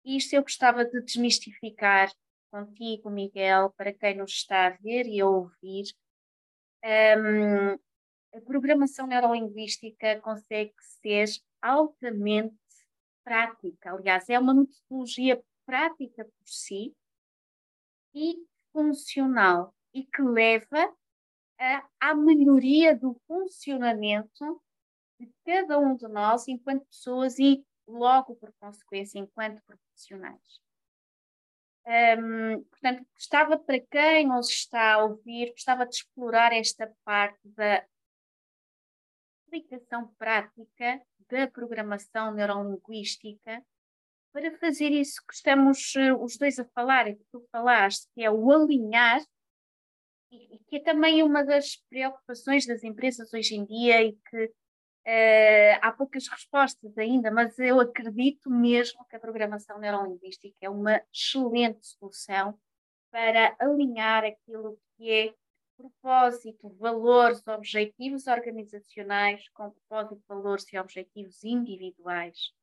Isto 0.05 0.35
eu 0.35 0.43
gostava 0.43 0.85
de 0.85 1.01
desmistificar 1.01 2.09
contigo, 2.49 3.09
Miguel, 3.09 3.73
para 3.75 3.91
quem 3.91 4.15
nos 4.15 4.31
está 4.31 4.67
a 4.67 4.69
ver 4.69 5.05
e 5.07 5.19
a 5.19 5.27
ouvir. 5.27 5.93
Um, 6.83 7.73
a 8.33 8.41
programação 8.45 9.05
neurolinguística 9.07 10.19
consegue 10.21 10.73
ser 11.01 11.27
altamente 11.61 12.55
prática. 13.23 13.93
Aliás, 13.93 14.29
é 14.29 14.39
uma 14.39 14.53
metodologia 14.53 15.41
prática 15.65 16.25
por 16.25 16.47
si 16.47 16.95
e 18.13 18.35
funcional 18.71 19.75
e 19.93 20.03
que 20.03 20.21
leva 20.21 20.93
a, 21.59 21.87
à 21.99 22.15
melhoria 22.15 22.95
do 22.95 23.15
funcionamento 23.27 24.61
de 25.19 25.31
cada 25.45 25.77
um 25.77 25.95
de 25.95 26.07
nós 26.07 26.47
enquanto 26.47 26.85
pessoas 26.85 27.37
e, 27.37 27.63
logo 27.87 28.35
por 28.35 28.51
consequência, 28.59 29.19
enquanto 29.19 29.61
profissionais. 29.63 30.61
Um, 31.85 32.63
portanto, 32.63 33.05
gostava 33.15 33.57
para 33.57 33.79
quem 33.79 34.27
nos 34.27 34.49
está 34.49 34.93
a 34.93 35.03
ouvir, 35.03 35.51
gostava 35.51 35.85
de 35.85 35.95
explorar 35.95 36.53
esta 36.53 36.93
parte 37.03 37.39
da 37.43 37.83
aplicação 39.47 40.07
prática 40.17 41.01
da 41.29 41.47
programação 41.47 42.33
neurolinguística. 42.33 43.63
Para 44.31 44.57
fazer 44.59 44.91
isso 44.91 45.21
que 45.27 45.33
estamos 45.33 45.93
uh, 45.95 46.23
os 46.23 46.37
dois 46.37 46.57
a 46.59 46.65
falar 46.65 47.07
e 47.07 47.15
que 47.15 47.25
tu 47.31 47.45
falaste, 47.51 48.07
que 48.13 48.23
é 48.23 48.31
o 48.31 48.51
alinhar, 48.51 49.21
e, 50.31 50.55
e 50.55 50.59
que 50.59 50.77
é 50.77 50.79
também 50.79 51.21
uma 51.23 51.43
das 51.43 51.75
preocupações 51.89 52.65
das 52.65 52.83
empresas 52.83 53.33
hoje 53.33 53.55
em 53.55 53.65
dia 53.65 54.03
e 54.03 54.13
que 54.29 54.53
Uh, 55.05 55.79
há 55.81 55.91
poucas 55.91 56.27
respostas 56.27 56.95
ainda, 56.95 57.31
mas 57.31 57.57
eu 57.57 57.79
acredito 57.79 58.51
mesmo 58.51 59.03
que 59.05 59.15
a 59.15 59.19
programação 59.19 59.79
neurolinguística 59.79 60.55
é 60.61 60.69
uma 60.69 61.01
excelente 61.11 61.85
solução 61.87 62.59
para 63.09 63.55
alinhar 63.59 64.23
aquilo 64.23 64.79
que 64.95 65.11
é 65.11 65.33
propósito, 65.75 66.69
valores, 66.77 67.45
objetivos 67.47 68.27
organizacionais 68.27 69.49
com 69.49 69.71
propósito, 69.71 70.23
valores 70.27 70.71
e 70.71 70.77
objetivos 70.77 71.43
individuais. 71.43 72.53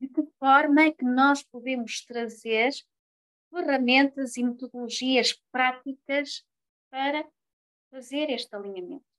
De 0.00 0.08
que 0.08 0.22
forma 0.38 0.82
é 0.82 0.90
que 0.90 1.04
nós 1.04 1.42
podemos 1.42 2.04
trazer 2.06 2.70
ferramentas 3.50 4.36
e 4.38 4.42
metodologias 4.42 5.34
práticas 5.52 6.42
para 6.90 7.28
fazer 7.90 8.30
este 8.30 8.56
alinhamento? 8.56 9.11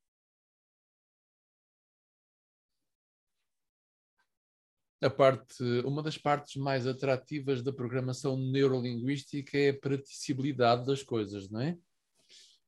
A 5.04 5.10
parte, 5.10 5.62
uma 5.84 6.02
das 6.02 6.18
partes 6.18 6.56
mais 6.56 6.88
atrativas 6.88 7.62
da 7.62 7.74
programação 7.74 8.38
neurolinguística 8.38 9.58
é 9.58 9.70
a 9.70 9.78
praticidade 9.78 10.86
das 10.86 11.04
coisas, 11.04 11.50
não 11.50 11.60
é? 11.60 11.78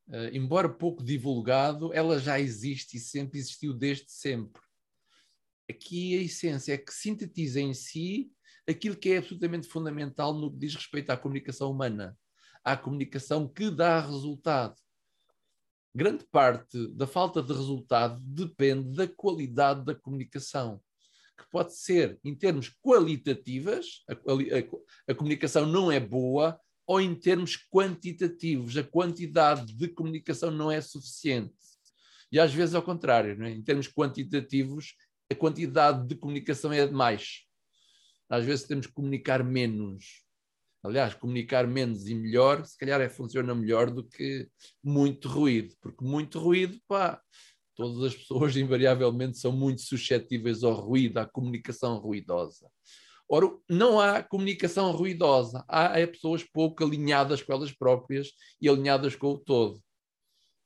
Uh, 0.08 0.30
embora 0.34 0.68
pouco 0.68 1.02
divulgado, 1.02 1.94
ela 1.94 2.20
já 2.20 2.38
existe 2.38 2.98
e 2.98 3.00
sempre 3.00 3.40
existiu 3.40 3.74
desde 3.74 4.12
sempre. 4.12 4.62
Aqui 5.70 6.18
a 6.18 6.22
essência 6.22 6.74
é 6.74 6.78
que 6.78 6.94
sintetiza 6.94 7.62
em 7.62 7.74
si 7.74 8.30
aquilo 8.68 8.98
que 8.98 9.12
é 9.12 9.18
absolutamente 9.18 9.68
fundamental 9.68 10.34
no 10.34 10.52
que 10.52 10.58
diz 10.58 10.76
respeito 10.76 11.12
à 11.12 11.18
comunicação 11.18 11.72
humana, 11.72 12.18
à 12.64 12.76
comunicação 12.76 13.48
que 13.48 13.72
dá 13.72 14.02
resultado. 14.02 14.76
Grande 15.96 16.26
parte 16.26 16.88
da 16.90 17.08
falta 17.08 17.42
de 17.42 17.54
resultado 17.54 18.20
depende 18.20 18.94
da 18.94 19.08
qualidade 19.08 19.86
da 19.86 19.96
comunicação 19.96 20.82
que 21.38 21.50
pode 21.52 21.76
ser, 21.76 22.20
em 22.24 22.36
termos 22.36 22.70
qualitativas, 22.82 24.04
a, 24.10 24.14
a, 24.14 25.12
a 25.12 25.16
comunicação 25.16 25.66
não 25.66 25.92
é 25.92 26.00
boa, 26.00 26.60
ou 26.88 27.02
em 27.02 27.16
termos 27.16 27.58
quantitativos, 27.72 28.78
a 28.78 28.84
quantidade 28.84 29.74
de 29.74 29.88
comunicação 29.88 30.52
não 30.52 30.72
é 30.72 30.80
suficiente. 30.82 31.54
E 32.32 32.40
às 32.40 32.54
vezes 32.54 32.76
ao 32.76 32.84
contrário, 32.84 33.42
é? 33.44 33.52
em 33.52 33.62
termos 33.62 33.88
quantitativos, 33.88 34.96
a 35.32 35.36
quantidade 35.36 36.08
de 36.08 36.16
comunicação 36.16 36.72
é 36.72 36.86
demais. 36.86 37.46
Às 38.30 38.46
vezes 38.46 38.66
temos 38.66 38.88
que 38.88 38.94
comunicar 38.94 39.44
menos. 39.44 40.24
Aliás, 40.84 41.16
comunicar 41.16 41.66
menos 41.66 42.08
e 42.08 42.14
melhor, 42.14 42.64
se 42.64 42.78
calhar 42.78 43.02
é, 43.02 43.10
funciona 43.10 43.56
melhor 43.56 43.90
do 43.90 44.04
que 44.04 44.48
muito 44.84 45.28
ruído, 45.28 45.74
porque 45.82 46.06
muito 46.06 46.38
ruído, 46.38 46.80
pá, 46.88 47.20
Todas 47.76 48.04
as 48.04 48.16
pessoas, 48.16 48.56
invariavelmente, 48.58 49.38
são 49.38 49.52
muito 49.52 49.82
suscetíveis 49.82 50.64
ao 50.64 50.74
ruído, 50.74 51.18
à 51.18 51.26
comunicação 51.26 51.98
ruidosa. 51.98 52.70
Ora, 53.28 53.50
não 53.70 54.00
há 54.00 54.22
comunicação 54.22 54.92
ruidosa, 54.92 55.66
há 55.68 56.00
é 56.00 56.06
pessoas 56.06 56.44
pouco 56.44 56.84
alinhadas 56.84 57.42
com 57.42 57.54
elas 57.54 57.72
próprias 57.72 58.32
e 58.62 58.70
alinhadas 58.70 59.16
com 59.16 59.32
o 59.32 59.38
todo. 59.38 59.82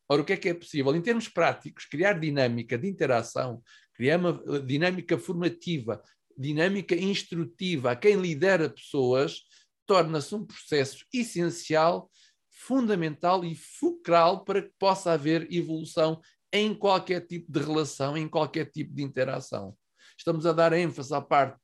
Ora, 0.10 0.22
o 0.22 0.26
que 0.26 0.34
é 0.34 0.38
que 0.38 0.50
é 0.50 0.54
possível? 0.54 0.94
Em 0.96 1.02
termos 1.02 1.30
práticos, 1.30 1.86
criar 1.86 2.20
dinâmica 2.20 2.78
de 2.78 2.88
interação, 2.88 3.62
criar 3.94 4.18
uma 4.18 4.60
dinâmica 4.62 5.18
formativa, 5.18 6.02
dinâmica 6.38 6.96
instrutiva 6.96 7.92
a 7.92 7.96
quem 7.96 8.16
lidera 8.16 8.70
pessoas, 8.70 9.42
torna-se 9.86 10.36
um 10.36 10.46
processo 10.46 11.06
essencial, 11.14 12.12
fundamental 12.50 13.46
e 13.46 13.56
fulcral 13.56 14.44
para 14.44 14.64
que 14.64 14.72
possa 14.78 15.14
haver 15.14 15.48
evolução 15.52 16.20
em 16.52 16.74
qualquer 16.74 17.26
tipo 17.26 17.52
de 17.52 17.60
relação, 17.60 18.18
em 18.18 18.28
qualquer 18.28 18.70
tipo 18.70 18.94
de 18.94 19.04
interação. 19.04 19.76
Estamos 20.18 20.46
a 20.46 20.52
dar 20.52 20.74
ênfase 20.74 21.14
à 21.14 21.22
parte 21.22 21.60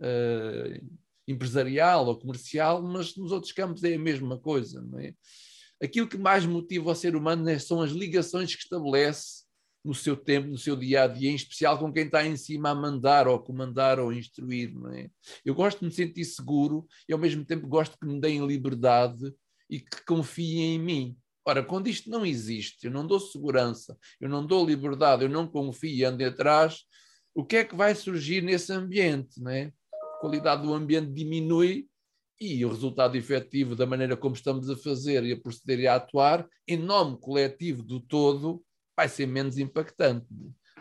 uh, 0.00 0.98
empresarial 1.26 2.06
ou 2.06 2.18
comercial, 2.18 2.82
mas 2.82 3.14
nos 3.16 3.32
outros 3.32 3.52
campos 3.52 3.84
é 3.84 3.94
a 3.94 3.98
mesma 3.98 4.38
coisa, 4.38 4.80
não 4.82 4.98
é? 4.98 5.12
Aquilo 5.80 6.08
que 6.08 6.16
mais 6.16 6.44
motiva 6.44 6.90
o 6.90 6.94
ser 6.94 7.14
humano 7.14 7.44
né, 7.44 7.58
são 7.58 7.80
as 7.80 7.92
ligações 7.92 8.54
que 8.54 8.62
estabelece 8.62 9.44
no 9.84 9.94
seu 9.94 10.16
tempo, 10.16 10.48
no 10.48 10.58
seu 10.58 10.74
dia 10.74 11.04
a 11.04 11.06
dia, 11.06 11.30
em 11.30 11.34
especial 11.34 11.78
com 11.78 11.92
quem 11.92 12.06
está 12.06 12.26
em 12.26 12.36
cima 12.36 12.70
a 12.70 12.74
mandar 12.74 13.28
ou 13.28 13.38
comandar 13.38 14.00
ou 14.00 14.12
instruir. 14.12 14.74
Não 14.74 14.90
é? 14.90 15.08
Eu 15.44 15.54
gosto 15.54 15.80
de 15.80 15.86
me 15.86 15.92
sentir 15.92 16.24
seguro 16.24 16.86
e 17.08 17.12
ao 17.12 17.18
mesmo 17.18 17.44
tempo 17.44 17.68
gosto 17.68 17.96
que 17.96 18.06
me 18.06 18.20
deem 18.20 18.44
liberdade 18.44 19.32
e 19.70 19.78
que 19.78 20.04
confiem 20.04 20.74
em 20.74 20.78
mim. 20.78 21.18
Ora, 21.48 21.64
quando 21.64 21.88
isto 21.88 22.10
não 22.10 22.26
existe, 22.26 22.84
eu 22.84 22.90
não 22.90 23.06
dou 23.06 23.18
segurança, 23.18 23.96
eu 24.20 24.28
não 24.28 24.46
dou 24.46 24.66
liberdade, 24.66 25.22
eu 25.22 25.30
não 25.30 25.48
confio 25.48 25.88
e 25.88 26.04
ando 26.04 26.22
atrás, 26.22 26.84
o 27.34 27.42
que 27.42 27.56
é 27.56 27.64
que 27.64 27.74
vai 27.74 27.94
surgir 27.94 28.42
nesse 28.42 28.70
ambiente? 28.70 29.40
Né? 29.40 29.72
A 29.94 30.20
qualidade 30.20 30.60
do 30.60 30.74
ambiente 30.74 31.10
diminui 31.10 31.88
e 32.38 32.62
o 32.66 32.68
resultado 32.68 33.16
efetivo 33.16 33.74
da 33.74 33.86
maneira 33.86 34.14
como 34.14 34.34
estamos 34.34 34.68
a 34.68 34.76
fazer 34.76 35.24
e 35.24 35.32
a 35.32 35.40
proceder 35.40 35.80
e 35.80 35.86
a 35.86 35.94
atuar, 35.94 36.46
em 36.68 36.76
nome 36.76 37.18
coletivo 37.18 37.82
do 37.82 37.98
todo, 37.98 38.62
vai 38.94 39.08
ser 39.08 39.26
menos 39.26 39.56
impactante. 39.56 40.26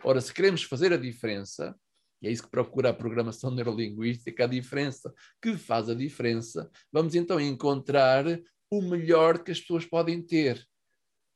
Ora, 0.04 0.20
se 0.20 0.34
queremos 0.34 0.64
fazer 0.64 0.92
a 0.92 0.98
diferença, 0.98 1.74
e 2.22 2.28
é 2.28 2.32
isso 2.32 2.44
que 2.44 2.52
procura 2.52 2.90
a 2.90 2.94
programação 2.94 3.52
neurolinguística, 3.56 4.44
a 4.44 4.48
diferença 4.48 5.14
que 5.42 5.56
faz 5.56 5.88
a 5.88 5.96
diferença, 5.96 6.70
vamos 6.92 7.16
então 7.16 7.40
encontrar 7.40 8.26
o 8.70 8.82
melhor 8.82 9.44
que 9.44 9.52
as 9.52 9.60
pessoas 9.60 9.86
podem 9.86 10.22
ter. 10.22 10.66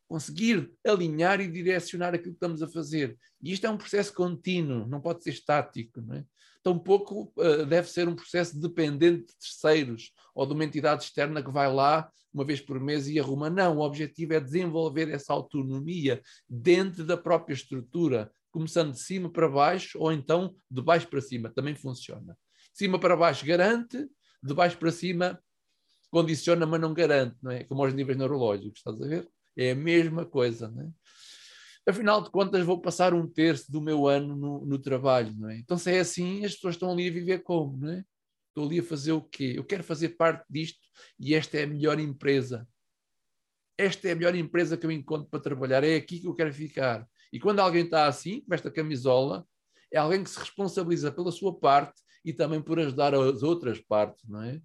Conseguir 0.07 0.73
alinhar 0.85 1.39
e 1.39 1.47
direcionar 1.47 2.13
aquilo 2.13 2.31
que 2.33 2.37
estamos 2.37 2.61
a 2.61 2.67
fazer. 2.67 3.17
E 3.41 3.53
isto 3.53 3.65
é 3.65 3.69
um 3.69 3.77
processo 3.77 4.13
contínuo, 4.13 4.87
não 4.87 4.99
pode 4.99 5.23
ser 5.23 5.29
estático. 5.29 6.01
Não 6.01 6.15
é? 6.15 6.25
Tampouco 6.63 7.33
uh, 7.37 7.65
deve 7.65 7.89
ser 7.89 8.07
um 8.07 8.15
processo 8.15 8.59
dependente 8.59 9.27
de 9.27 9.37
terceiros 9.37 10.13
ou 10.35 10.45
de 10.45 10.53
uma 10.53 10.65
entidade 10.65 11.03
externa 11.03 11.41
que 11.41 11.49
vai 11.49 11.71
lá 11.73 12.09
uma 12.33 12.45
vez 12.45 12.61
por 12.61 12.79
mês 12.79 13.07
e 13.07 13.19
arruma. 13.19 13.49
Não, 13.49 13.77
o 13.77 13.81
objetivo 13.81 14.33
é 14.33 14.39
desenvolver 14.39 15.09
essa 15.09 15.33
autonomia 15.33 16.21
dentro 16.47 17.03
da 17.05 17.17
própria 17.17 17.53
estrutura, 17.53 18.31
começando 18.51 18.91
de 18.91 18.99
cima 18.99 19.29
para 19.29 19.49
baixo 19.49 19.97
ou 19.99 20.11
então 20.11 20.55
de 20.69 20.81
baixo 20.81 21.07
para 21.07 21.21
cima. 21.21 21.49
Também 21.49 21.75
funciona. 21.75 22.37
De 22.71 22.77
cima 22.77 22.99
para 22.99 23.17
baixo 23.17 23.45
garante, 23.45 24.07
de 24.43 24.53
baixo 24.53 24.77
para 24.77 24.91
cima 24.91 25.39
condiciona, 26.11 26.65
mas 26.65 26.79
não 26.79 26.93
garante, 26.93 27.37
não 27.41 27.51
é? 27.51 27.63
Como 27.63 27.83
aos 27.83 27.93
níveis 27.93 28.17
neurológicos, 28.17 28.79
estás 28.79 29.01
a 29.01 29.07
ver? 29.07 29.27
É 29.57 29.71
a 29.71 29.75
mesma 29.75 30.25
coisa, 30.25 30.69
não 30.69 30.83
é? 30.83 30.91
Afinal 31.89 32.21
de 32.21 32.29
contas, 32.29 32.63
vou 32.63 32.79
passar 32.79 33.13
um 33.13 33.27
terço 33.27 33.71
do 33.71 33.81
meu 33.81 34.07
ano 34.07 34.35
no, 34.35 34.65
no 34.65 34.77
trabalho, 34.77 35.33
não 35.35 35.49
é? 35.49 35.57
Então, 35.57 35.77
se 35.77 35.91
é 35.91 35.99
assim, 35.99 36.45
as 36.45 36.53
pessoas 36.53 36.75
estão 36.75 36.91
ali 36.91 37.07
a 37.07 37.11
viver 37.11 37.39
como, 37.39 37.77
não 37.77 37.91
é? 37.91 38.05
Estou 38.49 38.65
ali 38.65 38.79
a 38.79 38.83
fazer 38.83 39.13
o 39.13 39.21
quê? 39.21 39.53
Eu 39.55 39.63
quero 39.63 39.83
fazer 39.83 40.09
parte 40.09 40.45
disto 40.49 40.79
e 41.19 41.33
esta 41.33 41.57
é 41.57 41.63
a 41.63 41.67
melhor 41.67 41.99
empresa. 41.99 42.67
Esta 43.77 44.09
é 44.09 44.11
a 44.11 44.15
melhor 44.15 44.35
empresa 44.35 44.77
que 44.77 44.85
eu 44.85 44.91
encontro 44.91 45.27
para 45.29 45.39
trabalhar. 45.39 45.83
É 45.83 45.95
aqui 45.95 46.19
que 46.19 46.27
eu 46.27 46.35
quero 46.35 46.53
ficar. 46.53 47.07
E 47.33 47.39
quando 47.39 47.61
alguém 47.61 47.85
está 47.85 48.05
assim, 48.07 48.41
com 48.41 48.53
esta 48.53 48.69
camisola, 48.69 49.47
é 49.91 49.97
alguém 49.97 50.23
que 50.23 50.29
se 50.29 50.37
responsabiliza 50.37 51.11
pela 51.11 51.31
sua 51.31 51.57
parte 51.57 52.01
e 52.23 52.33
também 52.33 52.61
por 52.61 52.79
ajudar 52.79 53.15
as 53.15 53.41
outras 53.41 53.79
partes, 53.79 54.27
não 54.27 54.43
é? 54.43 54.61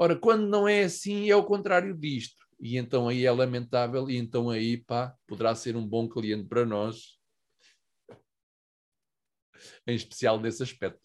Ora, 0.00 0.16
quando 0.16 0.46
não 0.46 0.68
é 0.68 0.84
assim, 0.84 1.28
é 1.28 1.34
o 1.34 1.44
contrário 1.44 1.92
disto. 1.92 2.46
E 2.60 2.78
então 2.78 3.08
aí 3.08 3.26
é 3.26 3.32
lamentável, 3.32 4.08
e 4.08 4.16
então 4.16 4.48
aí, 4.48 4.76
pá, 4.76 5.12
poderá 5.26 5.54
ser 5.56 5.76
um 5.76 5.86
bom 5.86 6.08
cliente 6.08 6.46
para 6.48 6.64
nós, 6.64 7.18
em 9.84 9.96
especial 9.96 10.38
nesse 10.38 10.62
aspecto. 10.62 11.00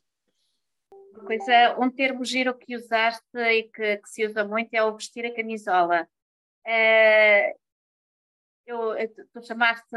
Coisa, 1.26 1.76
um 1.80 1.90
termo 1.90 2.24
giro 2.24 2.56
que 2.56 2.76
usaste 2.76 3.24
e 3.36 3.64
que, 3.64 3.98
que 3.98 4.10
se 4.10 4.26
usa 4.26 4.44
muito 4.44 4.74
é 4.74 4.84
o 4.84 4.96
vestir 4.96 5.26
a 5.26 5.34
camisola. 5.34 6.08
Uh, 6.66 7.60
eu, 8.66 8.96
tu 9.34 9.46
chamaste, 9.46 9.88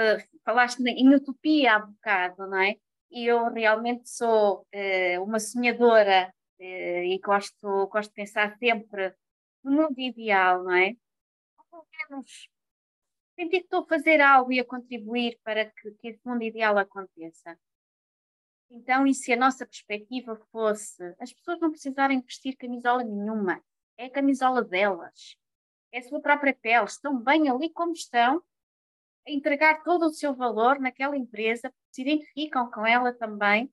falaste 0.44 0.80
em 0.80 1.14
utopia 1.14 1.74
há 1.74 1.78
bocado, 1.80 2.46
não 2.46 2.62
é? 2.62 2.76
E 3.10 3.26
eu 3.26 3.52
realmente 3.52 4.08
sou 4.08 4.66
uh, 4.74 5.22
uma 5.22 5.38
sonhadora 5.38 6.32
e 6.64 7.18
gosto, 7.18 7.86
gosto 7.88 8.10
de 8.10 8.14
pensar 8.14 8.56
sempre 8.58 9.14
no 9.62 9.72
mundo 9.72 9.98
ideal, 9.98 10.64
não 10.64 10.74
é? 10.74 10.94
Pelo 11.70 11.86
menos 12.10 12.48
sentir 13.34 13.60
que 13.60 13.64
estou 13.64 13.82
a 13.82 13.86
fazer 13.86 14.20
algo 14.20 14.50
e 14.52 14.60
a 14.60 14.64
contribuir 14.64 15.38
para 15.44 15.66
que, 15.66 15.90
que 15.92 16.08
esse 16.08 16.20
mundo 16.24 16.42
ideal 16.42 16.78
aconteça. 16.78 17.58
Então, 18.70 19.06
e 19.06 19.14
se 19.14 19.32
a 19.32 19.36
nossa 19.36 19.66
perspectiva 19.66 20.36
fosse 20.50 21.14
as 21.20 21.32
pessoas 21.32 21.60
não 21.60 21.70
precisarem 21.70 22.20
vestir 22.20 22.56
camisola 22.56 23.04
nenhuma, 23.04 23.62
é 23.98 24.06
a 24.06 24.10
camisola 24.10 24.64
delas, 24.64 25.36
é 25.92 25.98
a 25.98 26.02
sua 26.02 26.20
própria 26.20 26.54
pele, 26.54 26.84
estão 26.84 27.20
bem 27.20 27.48
ali 27.48 27.70
como 27.70 27.92
estão, 27.92 28.42
a 29.26 29.30
entregar 29.30 29.82
todo 29.82 30.06
o 30.06 30.12
seu 30.12 30.34
valor 30.34 30.78
naquela 30.80 31.16
empresa, 31.16 31.72
se 31.90 32.02
identificam 32.02 32.70
com 32.70 32.86
ela 32.86 33.12
também 33.12 33.72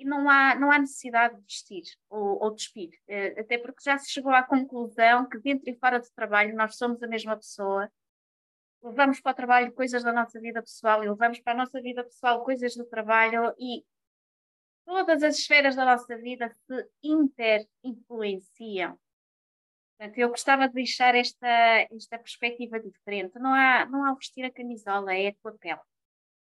e 0.00 0.04
não 0.04 0.28
há, 0.28 0.54
não 0.54 0.70
há 0.70 0.78
necessidade 0.78 1.36
de 1.36 1.42
vestir 1.42 1.84
ou, 2.08 2.42
ou 2.42 2.54
despir, 2.54 2.90
eh, 3.08 3.40
até 3.40 3.58
porque 3.58 3.82
já 3.84 3.98
se 3.98 4.10
chegou 4.10 4.32
à 4.32 4.42
conclusão 4.42 5.28
que 5.28 5.38
dentro 5.38 5.68
e 5.68 5.76
fora 5.76 6.00
do 6.00 6.06
trabalho 6.14 6.56
nós 6.56 6.76
somos 6.76 7.02
a 7.02 7.06
mesma 7.06 7.36
pessoa 7.36 7.90
levamos 8.82 9.20
para 9.20 9.32
o 9.32 9.34
trabalho 9.34 9.72
coisas 9.72 10.02
da 10.02 10.12
nossa 10.12 10.40
vida 10.40 10.62
pessoal 10.62 11.04
e 11.04 11.08
levamos 11.08 11.38
para 11.40 11.52
a 11.52 11.56
nossa 11.56 11.80
vida 11.80 12.02
pessoal 12.02 12.44
coisas 12.44 12.74
do 12.74 12.84
trabalho 12.84 13.54
e 13.58 13.84
todas 14.84 15.22
as 15.22 15.38
esferas 15.38 15.76
da 15.76 15.84
nossa 15.84 16.16
vida 16.16 16.48
se 16.66 16.88
interinfluenciam. 17.02 18.98
Portanto, 19.96 20.18
eu 20.18 20.28
gostava 20.30 20.66
de 20.66 20.74
deixar 20.74 21.14
esta, 21.14 21.46
esta 21.92 22.18
perspectiva 22.18 22.80
diferente. 22.80 23.38
Não 23.38 23.52
há, 23.52 23.84
não 23.86 24.04
há 24.04 24.14
vestir 24.14 24.44
a 24.44 24.50
camisola, 24.50 25.14
é 25.14 25.28
a 25.28 25.34
tua 25.34 25.52
pele. 25.58 25.80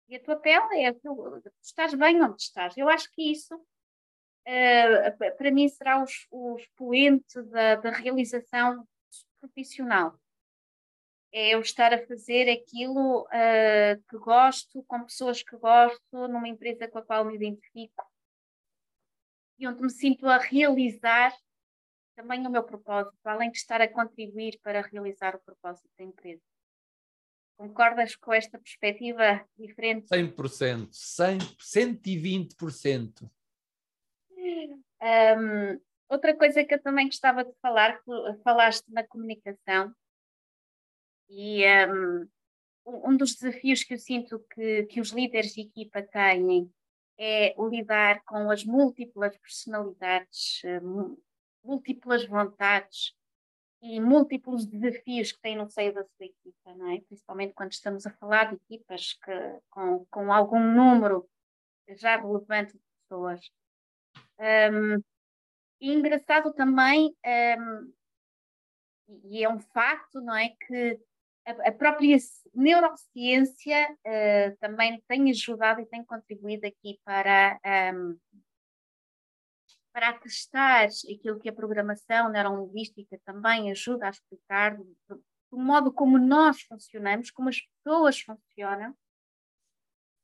E 0.09 0.16
a 0.16 0.23
tua 0.23 0.37
pele 0.37 0.83
é 0.83 0.92
tu, 0.92 1.42
estás 1.62 1.95
bem 1.95 2.23
onde 2.23 2.40
estás. 2.40 2.77
Eu 2.77 2.88
acho 2.88 3.11
que 3.12 3.33
isso, 3.33 3.55
uh, 3.57 5.37
para 5.37 5.51
mim, 5.51 5.69
será 5.69 6.05
o 6.31 6.57
expoente 6.57 7.42
da, 7.42 7.77
da 7.77 7.90
realização 7.90 8.87
profissional. 9.40 10.19
É 11.33 11.55
eu 11.55 11.61
estar 11.61 11.92
a 11.92 12.07
fazer 12.07 12.49
aquilo 12.49 13.23
uh, 13.23 14.03
que 14.09 14.16
gosto, 14.19 14.83
com 14.85 15.05
pessoas 15.05 15.42
que 15.42 15.57
gosto, 15.57 16.29
numa 16.29 16.49
empresa 16.49 16.88
com 16.88 16.99
a 16.99 17.03
qual 17.03 17.25
me 17.25 17.35
identifico 17.35 18.07
e 19.59 19.66
onde 19.66 19.83
me 19.83 19.90
sinto 19.90 20.27
a 20.27 20.38
realizar 20.38 21.35
também 22.14 22.47
o 22.47 22.51
meu 22.51 22.62
propósito, 22.62 23.16
além 23.25 23.51
de 23.51 23.59
estar 23.59 23.81
a 23.81 23.88
contribuir 23.88 24.59
para 24.62 24.81
realizar 24.81 25.35
o 25.35 25.40
propósito 25.40 25.88
da 25.99 26.05
empresa. 26.05 26.42
Concordas 27.57 28.14
com 28.16 28.33
esta 28.33 28.59
perspectiva 28.59 29.47
diferente? 29.59 30.09
100%, 30.09 30.88
100 30.92 31.38
120%. 31.38 33.31
Um, 35.03 35.81
outra 36.09 36.37
coisa 36.37 36.64
que 36.64 36.75
eu 36.75 36.83
também 36.83 37.07
gostava 37.07 37.45
de 37.45 37.53
falar, 37.61 38.01
falaste 38.42 38.85
na 38.88 39.07
comunicação, 39.07 39.95
e 41.29 41.64
um, 41.87 42.29
um 42.87 43.16
dos 43.16 43.35
desafios 43.35 43.83
que 43.83 43.95
eu 43.95 43.99
sinto 43.99 44.38
que, 44.55 44.85
que 44.85 45.01
os 45.01 45.11
líderes 45.11 45.55
de 45.55 45.62
equipa 45.62 46.03
têm 46.03 46.71
é 47.19 47.55
lidar 47.59 48.23
com 48.25 48.51
as 48.51 48.64
múltiplas 48.64 49.37
personalidades, 49.38 50.62
múltiplas 51.64 52.27
vontades 52.27 53.14
e 53.83 54.01
múltiplos 54.01 54.67
desafios 54.67 55.33
que 55.33 55.41
têm 55.41 55.57
no 55.57 55.69
seio 55.69 55.93
da 55.93 56.03
sua 56.05 56.27
equipa, 56.27 56.75
não 56.75 56.91
é? 56.91 57.01
Principalmente 57.01 57.55
quando 57.55 57.73
estamos 57.73 58.07
a 58.07 58.11
falar 58.11 58.51
de 58.51 58.57
equipas 58.57 59.12
que, 59.12 59.61
com, 59.71 60.05
com 60.11 60.33
algum 60.33 60.61
número 60.61 61.29
já 61.97 62.17
relevante 62.17 62.73
de 62.73 62.81
pessoas. 63.03 63.41
Um, 64.39 65.03
e 65.81 65.93
engraçado 65.93 66.53
também, 66.53 67.15
um, 67.59 67.93
e 69.25 69.45
é 69.45 69.49
um 69.49 69.61
facto, 69.61 70.21
não 70.21 70.35
é? 70.35 70.49
Que 70.67 71.01
a, 71.47 71.69
a 71.69 71.73
própria 71.73 72.17
neurociência 72.55 73.93
uh, 73.93 74.57
também 74.59 75.01
tem 75.07 75.31
ajudado 75.31 75.81
e 75.81 75.87
tem 75.87 76.05
contribuído 76.05 76.67
aqui 76.67 76.99
para 77.05 77.61
um, 77.95 78.19
para 79.96 80.11
atestar 80.11 80.88
aquilo 81.11 81.40
que 81.40 81.48
a 81.48 81.54
programação 81.54 82.28
neurolinguística 82.28 83.18
também 83.24 83.70
ajuda 83.70 84.06
a 84.06 84.11
explicar, 84.11 84.76
do, 84.76 84.94
do 85.50 85.56
modo 85.56 85.90
como 85.90 86.18
nós 86.18 86.61
funcionamos, 86.61 87.30
como 87.30 87.48
as 87.48 87.62
pessoas 87.62 88.20
funcionam, 88.20 88.94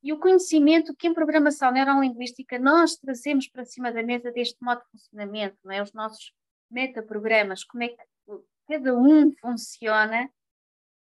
e 0.03 0.13
o 0.13 0.21
conhecimento 0.21 0.95
que 0.95 1.09
em 1.09 1.15
programação 1.15 1.73
neurolinguística 1.73 2.59
nós 2.59 2.99
trazemos 2.99 3.49
para 3.49 3.65
cima 3.65 3.91
da 3.91 4.03
mesa 4.03 4.31
deste 4.31 4.63
modo 4.63 4.83
de 4.83 4.91
funcionamento, 4.91 5.57
não 5.65 5.73
é? 5.73 5.83
os 5.83 5.95
nossos 5.95 6.35
metaprogramas, 6.71 7.65
como 7.65 7.85
é 7.85 7.89
que 7.89 7.97
cada 8.69 8.95
um 8.95 9.33
funciona 9.41 10.31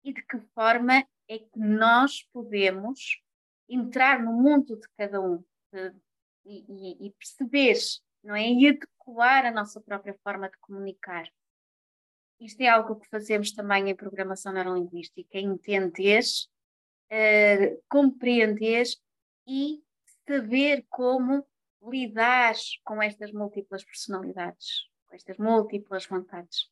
e 0.04 0.12
de 0.12 0.22
que 0.22 0.38
forma 0.54 1.08
é 1.30 1.40
que 1.40 1.58
nós 1.58 2.28
podemos 2.34 3.22
entrar 3.70 4.22
no 4.22 4.34
mundo 4.34 4.78
de 4.78 4.88
cada 4.98 5.22
um 5.22 5.42
de, 5.72 5.96
e, 6.46 7.08
e, 7.08 7.12
perceber 7.12 7.78
não 8.24 8.36
é? 8.36 8.48
E 8.48 8.68
adequar 8.68 9.46
a 9.46 9.52
nossa 9.52 9.82
própria 9.82 10.18
forma 10.24 10.50
de 10.50 10.58
comunicar. 10.60 11.28
Isto 12.40 12.62
é 12.62 12.68
algo 12.68 12.96
que 12.96 13.10
fazemos 13.10 13.52
também 13.52 13.90
em 13.90 13.96
programação 13.96 14.54
neurolinguística, 14.54 15.38
entender, 15.38 16.24
uh, 17.12 17.84
compreender 17.90 18.86
e 19.46 19.84
saber 20.28 20.86
como 20.90 21.46
lidar 21.84 22.56
com 22.84 23.02
estas 23.02 23.32
múltiplas 23.32 23.84
personalidades, 23.84 24.88
com 25.08 25.16
estas 25.16 25.38
múltiplas 25.38 26.06
vontades. 26.06 26.70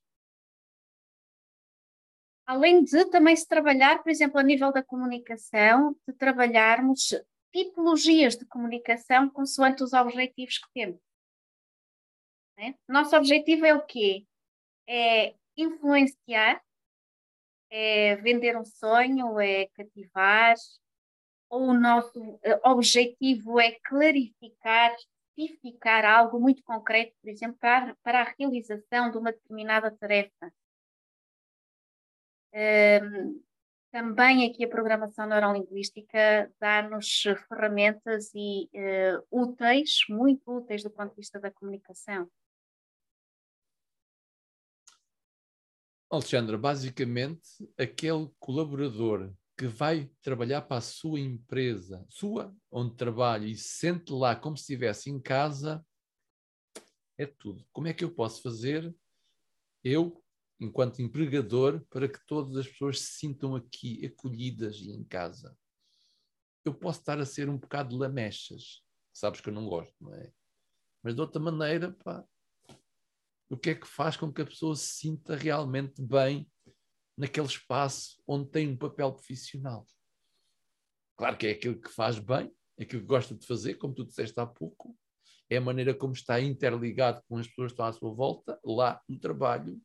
Além 2.45 2.81
de 2.81 3.03
também 3.05 3.35
se 3.35 3.45
trabalhar, 3.45 4.01
por 4.01 4.09
exemplo, 4.09 4.39
a 4.39 4.43
nível 4.43 4.71
da 4.71 4.81
comunicação, 4.81 5.97
de 6.07 6.13
trabalharmos 6.13 7.13
tipologias 7.51 8.37
de 8.37 8.45
comunicação 8.45 9.29
consoante 9.29 9.83
os 9.83 9.91
objetivos 9.91 10.57
que 10.59 10.71
temos. 10.73 11.06
Né? 12.57 12.75
Nosso 12.87 13.15
objetivo 13.15 13.65
é 13.65 13.73
o 13.73 13.85
quê? 13.85 14.25
É 14.87 15.35
influenciar, 15.55 16.61
é 17.69 18.15
vender 18.17 18.57
um 18.57 18.65
sonho, 18.65 19.39
é 19.39 19.67
cativar, 19.67 20.55
ou 21.49 21.69
o 21.69 21.73
nosso 21.73 22.39
eh, 22.43 22.59
objetivo 22.63 23.59
é 23.59 23.77
clarificar, 23.83 24.95
especificar 25.37 26.05
algo 26.05 26.39
muito 26.39 26.63
concreto, 26.63 27.13
por 27.21 27.29
exemplo, 27.29 27.57
para, 27.59 27.95
para 28.03 28.21
a 28.21 28.35
realização 28.37 29.11
de 29.11 29.17
uma 29.17 29.31
determinada 29.31 29.91
tarefa. 29.91 30.51
Um, 32.53 33.41
também 33.91 34.49
aqui 34.49 34.65
a 34.65 34.69
programação 34.69 35.27
neurolinguística 35.27 36.51
dá-nos 36.59 37.23
ferramentas 37.47 38.31
e 38.33 38.69
uh, 38.73 39.23
úteis, 39.31 40.05
muito 40.09 40.41
úteis 40.51 40.83
do 40.83 40.89
ponto 40.89 41.11
de 41.11 41.17
vista 41.17 41.39
da 41.39 41.51
comunicação. 41.51 42.29
Alexandra, 46.09 46.57
basicamente, 46.57 47.69
aquele 47.77 48.29
colaborador 48.39 49.33
que 49.57 49.67
vai 49.67 50.09
trabalhar 50.21 50.61
para 50.61 50.77
a 50.77 50.81
sua 50.81 51.19
empresa, 51.19 52.05
sua, 52.09 52.55
onde 52.71 52.95
trabalha, 52.95 53.45
e 53.45 53.55
se 53.55 53.79
sente 53.79 54.13
lá 54.13 54.35
como 54.35 54.55
se 54.55 54.63
estivesse 54.63 55.09
em 55.09 55.19
casa, 55.19 55.85
é 57.17 57.25
tudo. 57.25 57.65
Como 57.73 57.87
é 57.87 57.93
que 57.93 58.03
eu 58.03 58.13
posso 58.13 58.41
fazer, 58.41 58.95
eu, 59.83 60.23
enquanto 60.59 61.01
empregador, 61.01 61.83
para 61.89 62.07
que 62.07 62.25
todas 62.25 62.55
as 62.55 62.67
pessoas 62.67 63.01
se 63.01 63.17
sintam 63.19 63.55
aqui 63.55 64.05
acolhidas 64.05 64.77
e 64.77 64.91
em 64.91 65.03
casa? 65.03 65.57
Eu 66.63 66.73
posso 66.73 66.99
estar 66.99 67.19
a 67.19 67.25
ser 67.25 67.49
um 67.49 67.57
bocado 67.57 67.97
lamechas, 67.97 68.81
sabes 69.11 69.41
que 69.41 69.49
eu 69.49 69.53
não 69.53 69.67
gosto, 69.67 69.95
não 69.99 70.13
é? 70.13 70.31
Mas 71.03 71.15
de 71.15 71.21
outra 71.21 71.41
maneira, 71.41 71.91
pá, 72.03 72.23
o 73.49 73.57
que 73.57 73.71
é 73.71 73.75
que 73.75 73.87
faz 73.87 74.17
com 74.17 74.31
que 74.31 74.41
a 74.41 74.45
pessoa 74.45 74.75
se 74.75 74.87
sinta 74.87 75.35
realmente 75.35 76.01
bem 76.01 76.49
naquele 77.17 77.47
espaço 77.47 78.21
onde 78.27 78.49
tem 78.49 78.67
um 78.67 78.77
papel 78.77 79.11
profissional. 79.11 79.85
Claro 81.15 81.37
que 81.37 81.47
é 81.47 81.51
aquilo 81.51 81.79
que 81.79 81.89
faz 81.89 82.19
bem, 82.19 82.51
é 82.77 82.83
aquilo 82.83 83.01
que 83.01 83.07
gosta 83.07 83.33
de 83.33 83.45
fazer, 83.45 83.75
como 83.75 83.95
tu 83.95 84.05
disseste 84.05 84.39
há 84.39 84.45
pouco, 84.45 84.95
é 85.49 85.57
a 85.57 85.61
maneira 85.61 85.93
como 85.93 86.13
está 86.13 86.39
interligado 86.39 87.23
com 87.27 87.37
as 87.37 87.47
pessoas 87.47 87.71
que 87.71 87.73
estão 87.73 87.85
à 87.85 87.93
sua 87.93 88.13
volta, 88.13 88.59
lá 88.63 89.01
no 89.07 89.17
trabalho, 89.17 89.81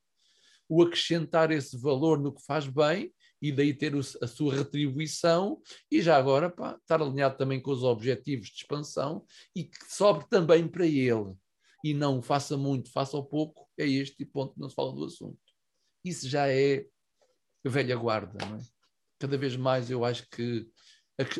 o 0.69 0.83
acrescentar 0.83 1.51
esse 1.51 1.79
valor 1.79 2.19
no 2.19 2.35
que 2.35 2.45
faz 2.45 2.67
bem 2.67 3.13
e 3.41 3.51
daí 3.53 3.75
ter 3.75 3.95
a 3.95 4.27
sua 4.27 4.55
retribuição 4.55 5.61
e 5.91 6.01
já 6.03 6.17
agora 6.17 6.51
pá, 6.51 6.77
estar 6.81 7.01
alinhado 7.01 7.37
também 7.37 7.61
com 7.61 7.71
os 7.71 7.83
objetivos 7.83 8.49
de 8.49 8.57
expansão 8.57 9.25
e 9.55 9.65
que 9.65 9.93
sobre 9.93 10.27
também 10.29 10.67
para 10.67 10.87
ele 10.87 11.35
e 11.83 11.93
não 11.93 12.23
faça 12.23 12.57
muito, 12.57 12.91
faça 12.91 13.17
o 13.17 13.25
pouco, 13.25 13.69
é 13.77 13.87
este 13.87 14.25
ponto 14.25 14.55
que 14.55 14.61
não 14.61 14.69
se 14.69 14.75
fala 14.75 14.93
do 14.93 15.05
assunto. 15.05 15.39
Isso 16.05 16.29
já 16.29 16.49
é 16.49 16.87
velha 17.65 17.97
guarda, 17.97 18.45
não 18.47 18.57
é? 18.57 18.61
Cada 19.19 19.37
vez 19.37 19.57
mais 19.57 19.91
eu 19.91 20.05
acho 20.05 20.29
que 20.29 20.69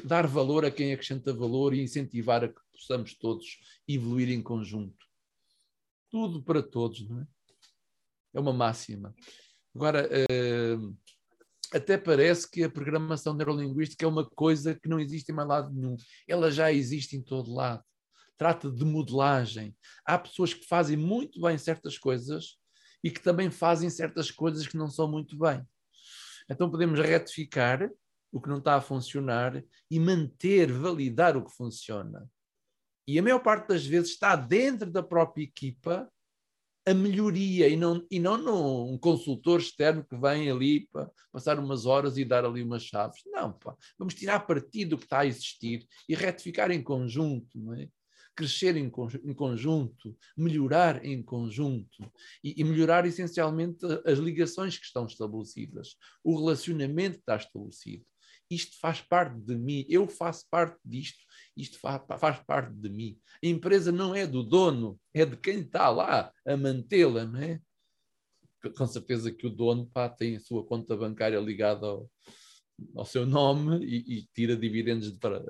dar 0.05 0.27
valor 0.27 0.65
a 0.65 0.71
quem 0.71 0.93
acrescenta 0.93 1.33
valor 1.33 1.75
e 1.75 1.83
incentivar 1.83 2.45
a 2.45 2.49
que 2.49 2.61
possamos 2.73 3.15
todos 3.15 3.59
evoluir 3.89 4.31
em 4.31 4.43
conjunto. 4.43 5.07
Tudo 6.11 6.43
para 6.43 6.63
todos, 6.63 7.09
não 7.09 7.21
é? 7.21 7.27
É 8.35 8.41
uma 8.41 8.53
máxima. 8.53 9.15
Agora, 9.75 10.09
uh, 10.09 10.97
até 11.73 11.97
parece 11.97 12.51
que 12.51 12.63
a 12.63 12.71
programação 12.71 13.35
neurolinguística 13.35 14.05
é 14.05 14.09
uma 14.09 14.29
coisa 14.29 14.75
que 14.75 14.89
não 14.89 15.01
existe 15.01 15.31
em 15.31 15.35
mais 15.35 15.49
lado 15.49 15.73
nenhum. 15.73 15.97
Ela 16.29 16.51
já 16.51 16.73
existe 16.73 17.17
em 17.17 17.23
todo 17.23 17.53
lado 17.53 17.83
trata 18.37 18.71
de 18.71 18.85
modelagem. 18.85 19.77
Há 20.05 20.19
pessoas 20.19 20.55
que 20.55 20.67
fazem 20.67 20.97
muito 20.97 21.41
bem 21.41 21.57
certas 21.59 21.99
coisas 21.99 22.59
e 23.03 23.11
que 23.11 23.21
também 23.21 23.51
fazem 23.51 23.91
certas 23.91 24.31
coisas 24.31 24.67
que 24.67 24.77
não 24.77 24.89
são 24.89 25.09
muito 25.09 25.37
bem. 25.39 25.67
Então 26.49 26.71
podemos 26.71 26.99
retificar 26.99 27.91
o 28.31 28.41
que 28.41 28.49
não 28.49 28.59
está 28.59 28.77
a 28.77 28.81
funcionar 28.81 29.63
e 29.91 30.01
manter, 30.01 30.73
validar 30.73 31.37
o 31.37 31.45
que 31.45 31.55
funciona. 31.55 32.29
E 33.07 33.19
a 33.19 33.23
maior 33.23 33.41
parte 33.41 33.69
das 33.69 33.85
vezes 33.85 34.11
está 34.11 34.37
dentro 34.37 34.91
da 34.91 35.03
própria 35.03 35.43
equipa 35.43 36.11
a 36.85 36.93
melhoria 36.93 37.69
e 37.69 37.77
não, 37.77 38.05
e 38.11 38.19
não 38.19 38.37
num 38.37 38.99
consultor 38.99 39.61
externo 39.61 40.05
que 40.05 40.17
vem 40.17 40.51
ali 40.51 40.89
para 40.89 41.11
passar 41.31 41.59
umas 41.59 41.87
horas 41.87 42.19
e 42.19 42.25
dar 42.25 42.45
ali 42.45 42.63
umas 42.63 42.83
chaves. 42.83 43.23
Não, 43.27 43.53
pá. 43.53 43.77
vamos 43.97 44.15
tirar 44.15 44.41
partido 44.41 44.91
do 44.91 44.99
que 44.99 45.05
está 45.05 45.21
a 45.21 45.27
existir 45.27 45.87
e 46.09 46.15
retificar 46.15 46.71
em 46.71 46.83
conjunto, 46.83 47.73
é? 47.75 47.89
Crescer 48.35 48.77
em, 48.77 48.91
em, 49.25 49.35
conjunto, 49.35 50.17
melhorar 50.37 51.05
em 51.05 51.23
conjunto 51.23 52.11
e, 52.43 52.61
e, 52.61 52.65
melhorar 52.65 53.07
essencialmente 53.07 53.85
as 54.07 54.19
ligações 54.19 54.79
que 54.79 54.85
estão 54.85 55.07
estabelecidas, 55.07 55.97
o 56.25 56.39
relacionamento 56.39 57.17
que 57.17 57.23
está 57.23 57.37
estabelecido. 57.37 58.05
Isto 58.51 58.79
faz 58.81 59.01
parte 59.01 59.39
de 59.41 59.57
mim, 59.57 59.87
eu 59.89 60.07
faço 60.07 60.47
parte 60.51 60.79
disto, 60.85 61.25
isto 61.57 61.79
faz, 61.79 62.03
faz 62.19 62.39
parte 62.41 62.75
de 62.75 62.89
mim. 62.89 63.19
A 63.43 63.47
empresa 63.47 63.91
não 63.91 64.15
é 64.15 64.27
do 64.27 64.43
dono, 64.43 65.01
é 65.15 65.25
de 65.25 65.37
quem 65.37 65.61
está 65.61 65.89
lá 65.89 66.33
a 66.47 66.57
mantê-la, 66.57 67.25
não 67.25 67.41
é? 67.41 67.61
Com 68.77 68.87
certeza 68.87 69.33
que 69.33 69.47
o 69.47 69.51
dono 69.51 69.87
pá, 69.87 70.09
tem 70.09 70.37
a 70.37 70.41
sua 70.41 70.65
conta 70.65 70.97
bancária 70.97 71.39
ligada 71.41 71.87
ao, 71.87 72.11
ao 72.95 73.05
seu 73.05 73.25
nome 73.25 73.85
e, 73.85 74.19
e 74.19 74.27
tira 74.35 74.57
dividendos 74.57 75.11
para, 75.13 75.41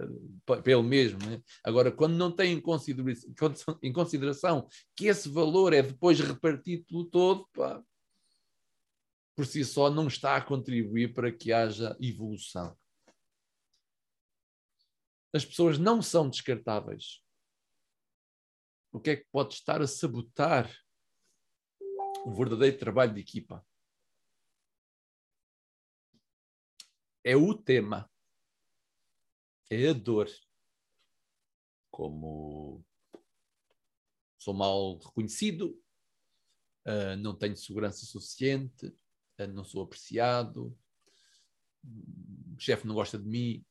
para, 0.45 0.63
para 0.63 0.73
ele 0.73 0.83
mesmo. 0.83 1.19
Né? 1.25 1.41
Agora, 1.65 1.91
quando 1.91 2.15
não 2.15 2.31
tem 2.31 2.53
em 2.55 2.61
consideração, 2.61 3.79
em 3.83 3.93
consideração, 3.93 4.69
que 4.97 5.07
esse 5.07 5.29
valor 5.29 5.73
é 5.73 5.83
depois 5.83 6.21
repartido 6.21 6.85
pelo 6.85 7.05
todo, 7.05 7.49
pá, 7.53 7.83
por 9.35 9.47
si 9.47 9.65
só 9.65 9.91
não 9.91 10.07
está 10.07 10.37
a 10.37 10.43
contribuir 10.43 11.15
para 11.15 11.33
que 11.33 11.53
haja 11.53 11.97
evolução. 12.01 12.77
As 15.33 15.45
pessoas 15.45 15.79
não 15.79 16.03
são 16.03 16.29
descartáveis. 16.29 17.23
O 18.93 19.01
que 19.01 19.11
é 19.11 19.17
que 19.17 19.27
pode 19.33 19.55
estar 19.55 19.81
a 19.81 19.87
sabotar 19.87 20.71
o 22.27 22.31
verdadeiro 22.31 22.79
trabalho 22.79 23.15
de 23.15 23.21
equipa? 23.21 23.65
É 27.25 27.37
o 27.37 27.55
tema, 27.55 28.11
é 29.71 29.89
a 29.89 29.93
dor. 29.93 30.29
Como 31.91 32.85
sou 34.39 34.55
mal 34.55 34.99
reconhecido, 34.99 35.79
uh, 36.87 37.17
não 37.19 37.37
tenho 37.37 37.57
segurança 37.57 38.05
suficiente, 38.05 38.87
uh, 38.87 39.47
não 39.49 39.65
sou 39.65 39.83
apreciado, 39.83 40.77
o 41.85 42.59
chefe 42.59 42.87
não 42.87 42.95
gosta 42.95 43.19
de 43.19 43.29
mim, 43.29 43.65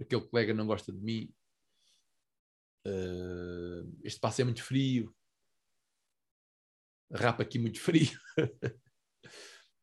aquele 0.00 0.22
colega 0.22 0.54
não 0.54 0.66
gosta 0.66 0.92
de 0.92 1.00
mim, 1.00 1.34
uh, 2.86 3.98
este 4.04 4.20
passo 4.20 4.42
é 4.42 4.44
muito 4.44 4.62
frio, 4.62 5.14
rapa 7.12 7.42
aqui 7.42 7.58
muito 7.58 7.80
frio, 7.80 8.16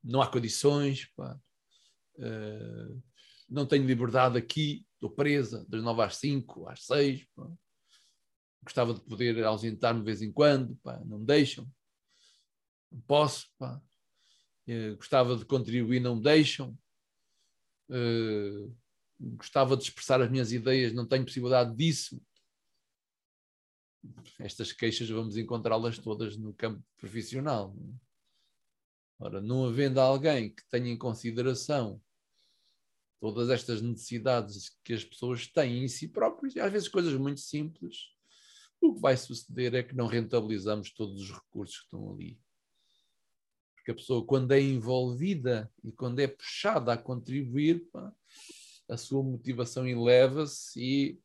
não 0.04 0.22
há 0.22 0.32
condições. 0.32 1.06
Pá. 1.16 1.40
Uh, 2.18 3.02
não 3.50 3.66
tenho 3.66 3.86
liberdade 3.86 4.38
aqui, 4.38 4.86
estou 4.94 5.10
presa 5.10 5.66
das 5.68 5.84
9 5.84 6.02
às 6.02 6.16
5, 6.18 6.70
às 6.70 6.86
6. 6.86 7.26
Pá. 7.36 7.48
Gostava 8.64 8.94
de 8.94 9.02
poder 9.02 9.44
ausentar-me 9.44 10.00
de 10.00 10.06
vez 10.06 10.22
em 10.22 10.32
quando, 10.32 10.76
pá. 10.78 11.02
não 11.06 11.20
me 11.20 11.26
deixam. 11.26 11.68
Não 12.92 13.02
posso. 13.02 13.48
Uh, 13.62 14.96
gostava 14.96 15.36
de 15.36 15.46
contribuir, 15.46 16.00
não 16.00 16.16
me 16.16 16.22
deixam. 16.22 16.78
Uh, 17.90 18.76
gostava 19.20 19.76
de 19.76 19.84
expressar 19.84 20.22
as 20.22 20.30
minhas 20.30 20.52
ideias, 20.52 20.94
não 20.94 21.08
tenho 21.08 21.26
possibilidade 21.26 21.76
disso. 21.76 22.22
Estas 24.40 24.72
queixas 24.72 25.10
vamos 25.10 25.38
encontrá-las 25.38 26.00
todas 26.00 26.36
no 26.38 26.54
campo 26.54 26.84
profissional. 26.98 27.76
Ora, 29.22 29.40
não 29.40 29.68
havendo 29.68 30.02
alguém 30.02 30.50
que 30.50 30.68
tenha 30.68 30.90
em 30.90 30.98
consideração 30.98 32.02
todas 33.20 33.52
estas 33.52 33.80
necessidades 33.80 34.76
que 34.84 34.94
as 34.94 35.06
pessoas 35.06 35.46
têm 35.46 35.84
em 35.84 35.88
si 35.88 36.08
próprias, 36.08 36.56
e 36.56 36.60
às 36.60 36.72
vezes 36.72 36.88
coisas 36.88 37.14
muito 37.14 37.40
simples, 37.40 37.98
o 38.82 38.96
que 38.96 39.00
vai 39.00 39.16
suceder 39.16 39.76
é 39.76 39.84
que 39.84 39.96
não 39.96 40.08
rentabilizamos 40.08 40.92
todos 40.92 41.22
os 41.22 41.32
recursos 41.32 41.78
que 41.78 41.84
estão 41.84 42.12
ali. 42.12 42.40
Porque 43.76 43.92
a 43.92 43.96
pessoa, 43.96 44.26
quando 44.26 44.54
é 44.54 44.60
envolvida 44.60 45.72
e 45.84 45.92
quando 45.92 46.20
é 46.20 46.28
puxada 46.28 46.92
a 46.92 46.98
contribuir, 46.98 47.88
pá, 47.92 48.12
a 48.90 48.98
sua 48.98 49.22
motivação 49.22 49.88
eleva-se 49.88 50.82
e, 50.82 51.20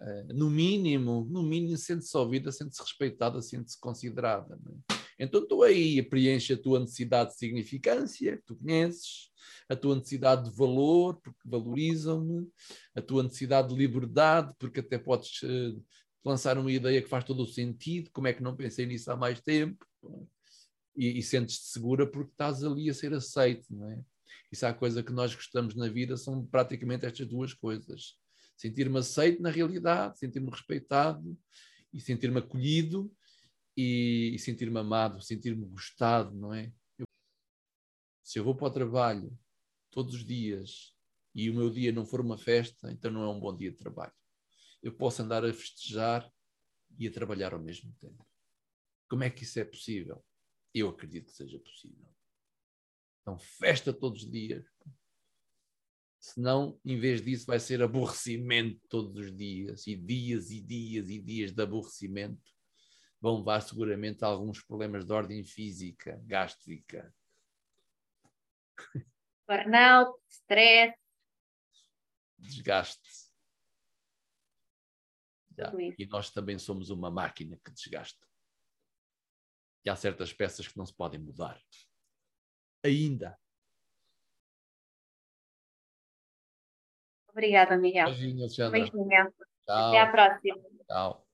uh, 0.00 0.34
no 0.34 0.50
mínimo, 0.50 1.28
no 1.30 1.44
mínimo, 1.44 1.76
sente-se 1.76 2.16
ouvida, 2.16 2.50
sente-se 2.50 2.82
respeitada, 2.82 3.40
sente-se 3.40 3.78
considerada. 3.78 4.58
É? 4.90 4.99
Então 5.20 5.46
tu 5.46 5.62
aí 5.62 6.02
preenche 6.02 6.54
a 6.54 6.56
tua 6.56 6.80
necessidade 6.80 7.30
de 7.30 7.36
significância, 7.36 8.38
que 8.38 8.42
tu 8.42 8.56
conheces, 8.56 9.30
a 9.68 9.76
tua 9.76 9.94
necessidade 9.94 10.48
de 10.48 10.56
valor, 10.56 11.20
porque 11.20 11.40
valorizam-me, 11.44 12.48
a 12.94 13.02
tua 13.02 13.22
necessidade 13.22 13.68
de 13.68 13.74
liberdade, 13.74 14.54
porque 14.58 14.80
até 14.80 14.96
podes 14.96 15.42
uh, 15.42 15.84
lançar 16.24 16.56
uma 16.56 16.72
ideia 16.72 17.02
que 17.02 17.08
faz 17.08 17.22
todo 17.22 17.42
o 17.42 17.46
sentido, 17.46 18.10
como 18.12 18.28
é 18.28 18.32
que 18.32 18.42
não 18.42 18.56
pensei 18.56 18.86
nisso 18.86 19.12
há 19.12 19.16
mais 19.16 19.42
tempo, 19.42 19.84
e, 20.96 21.18
e 21.18 21.22
sentes-te 21.22 21.66
segura 21.66 22.06
porque 22.06 22.32
estás 22.32 22.64
ali 22.64 22.88
a 22.88 22.94
ser 22.94 23.12
aceito, 23.12 23.66
não 23.70 23.90
é? 23.90 24.02
Isso 24.50 24.64
é 24.64 24.68
a 24.68 24.74
coisa 24.74 25.02
que 25.02 25.12
nós 25.12 25.34
gostamos 25.34 25.76
na 25.76 25.88
vida, 25.88 26.16
são 26.16 26.44
praticamente 26.46 27.04
estas 27.04 27.28
duas 27.28 27.52
coisas. 27.52 28.16
Sentir-me 28.56 28.98
aceito 28.98 29.42
na 29.42 29.50
realidade, 29.50 30.18
sentir-me 30.18 30.50
respeitado 30.50 31.38
e 31.92 32.00
sentir-me 32.00 32.38
acolhido 32.38 33.12
e, 33.80 34.34
e 34.34 34.38
sentir-me 34.38 34.78
amado, 34.78 35.22
sentir-me 35.22 35.64
gostado, 35.64 36.36
não 36.36 36.52
é? 36.52 36.70
Eu, 36.98 37.06
se 38.22 38.38
eu 38.38 38.44
vou 38.44 38.54
para 38.54 38.66
o 38.66 38.70
trabalho 38.70 39.38
todos 39.90 40.14
os 40.14 40.24
dias 40.24 40.94
e 41.34 41.48
o 41.48 41.54
meu 41.54 41.70
dia 41.70 41.90
não 41.90 42.04
for 42.04 42.20
uma 42.20 42.36
festa, 42.36 42.92
então 42.92 43.10
não 43.10 43.22
é 43.22 43.28
um 43.28 43.40
bom 43.40 43.56
dia 43.56 43.70
de 43.70 43.78
trabalho. 43.78 44.12
Eu 44.82 44.92
posso 44.92 45.22
andar 45.22 45.44
a 45.44 45.52
festejar 45.52 46.30
e 46.98 47.08
a 47.08 47.10
trabalhar 47.10 47.54
ao 47.54 47.60
mesmo 47.60 47.92
tempo. 48.00 48.26
Como 49.08 49.24
é 49.24 49.30
que 49.30 49.44
isso 49.44 49.58
é 49.58 49.64
possível? 49.64 50.22
Eu 50.74 50.90
acredito 50.90 51.26
que 51.26 51.36
seja 51.36 51.58
possível. 51.58 52.08
Então, 53.22 53.38
festa 53.38 53.92
todos 53.92 54.24
os 54.24 54.30
dias. 54.30 54.64
Senão, 56.18 56.78
em 56.84 56.98
vez 56.98 57.22
disso, 57.22 57.46
vai 57.46 57.58
ser 57.58 57.82
aborrecimento 57.82 58.80
todos 58.88 59.16
os 59.16 59.34
dias, 59.34 59.86
e 59.86 59.96
dias 59.96 60.50
e 60.50 60.60
dias 60.60 61.08
e 61.08 61.18
dias 61.18 61.52
de 61.52 61.62
aborrecimento 61.62 62.50
vão 63.20 63.38
levar 63.38 63.60
seguramente 63.60 64.24
a 64.24 64.28
alguns 64.28 64.62
problemas 64.62 65.04
de 65.04 65.12
ordem 65.12 65.44
física, 65.44 66.20
gástrica. 66.24 67.14
Burnout, 69.46 70.18
stress. 70.28 70.96
Desgaste. 72.38 73.30
E 75.98 76.06
nós 76.06 76.30
também 76.30 76.58
somos 76.58 76.88
uma 76.88 77.10
máquina 77.10 77.60
que 77.62 77.70
desgasta. 77.70 78.26
E 79.84 79.90
há 79.90 79.96
certas 79.96 80.32
peças 80.32 80.66
que 80.66 80.78
não 80.78 80.86
se 80.86 80.94
podem 80.94 81.20
mudar. 81.20 81.60
Ainda. 82.82 83.38
Obrigada, 87.28 87.76
Miguel. 87.76 88.06
Beijinho, 88.06 88.40
Alexandra. 88.40 88.70
Beijinho. 88.70 89.08
Tchau. 89.66 89.88
Até 89.88 90.00
à 90.00 90.10
próxima. 90.10 90.62
Tchau. 90.86 91.29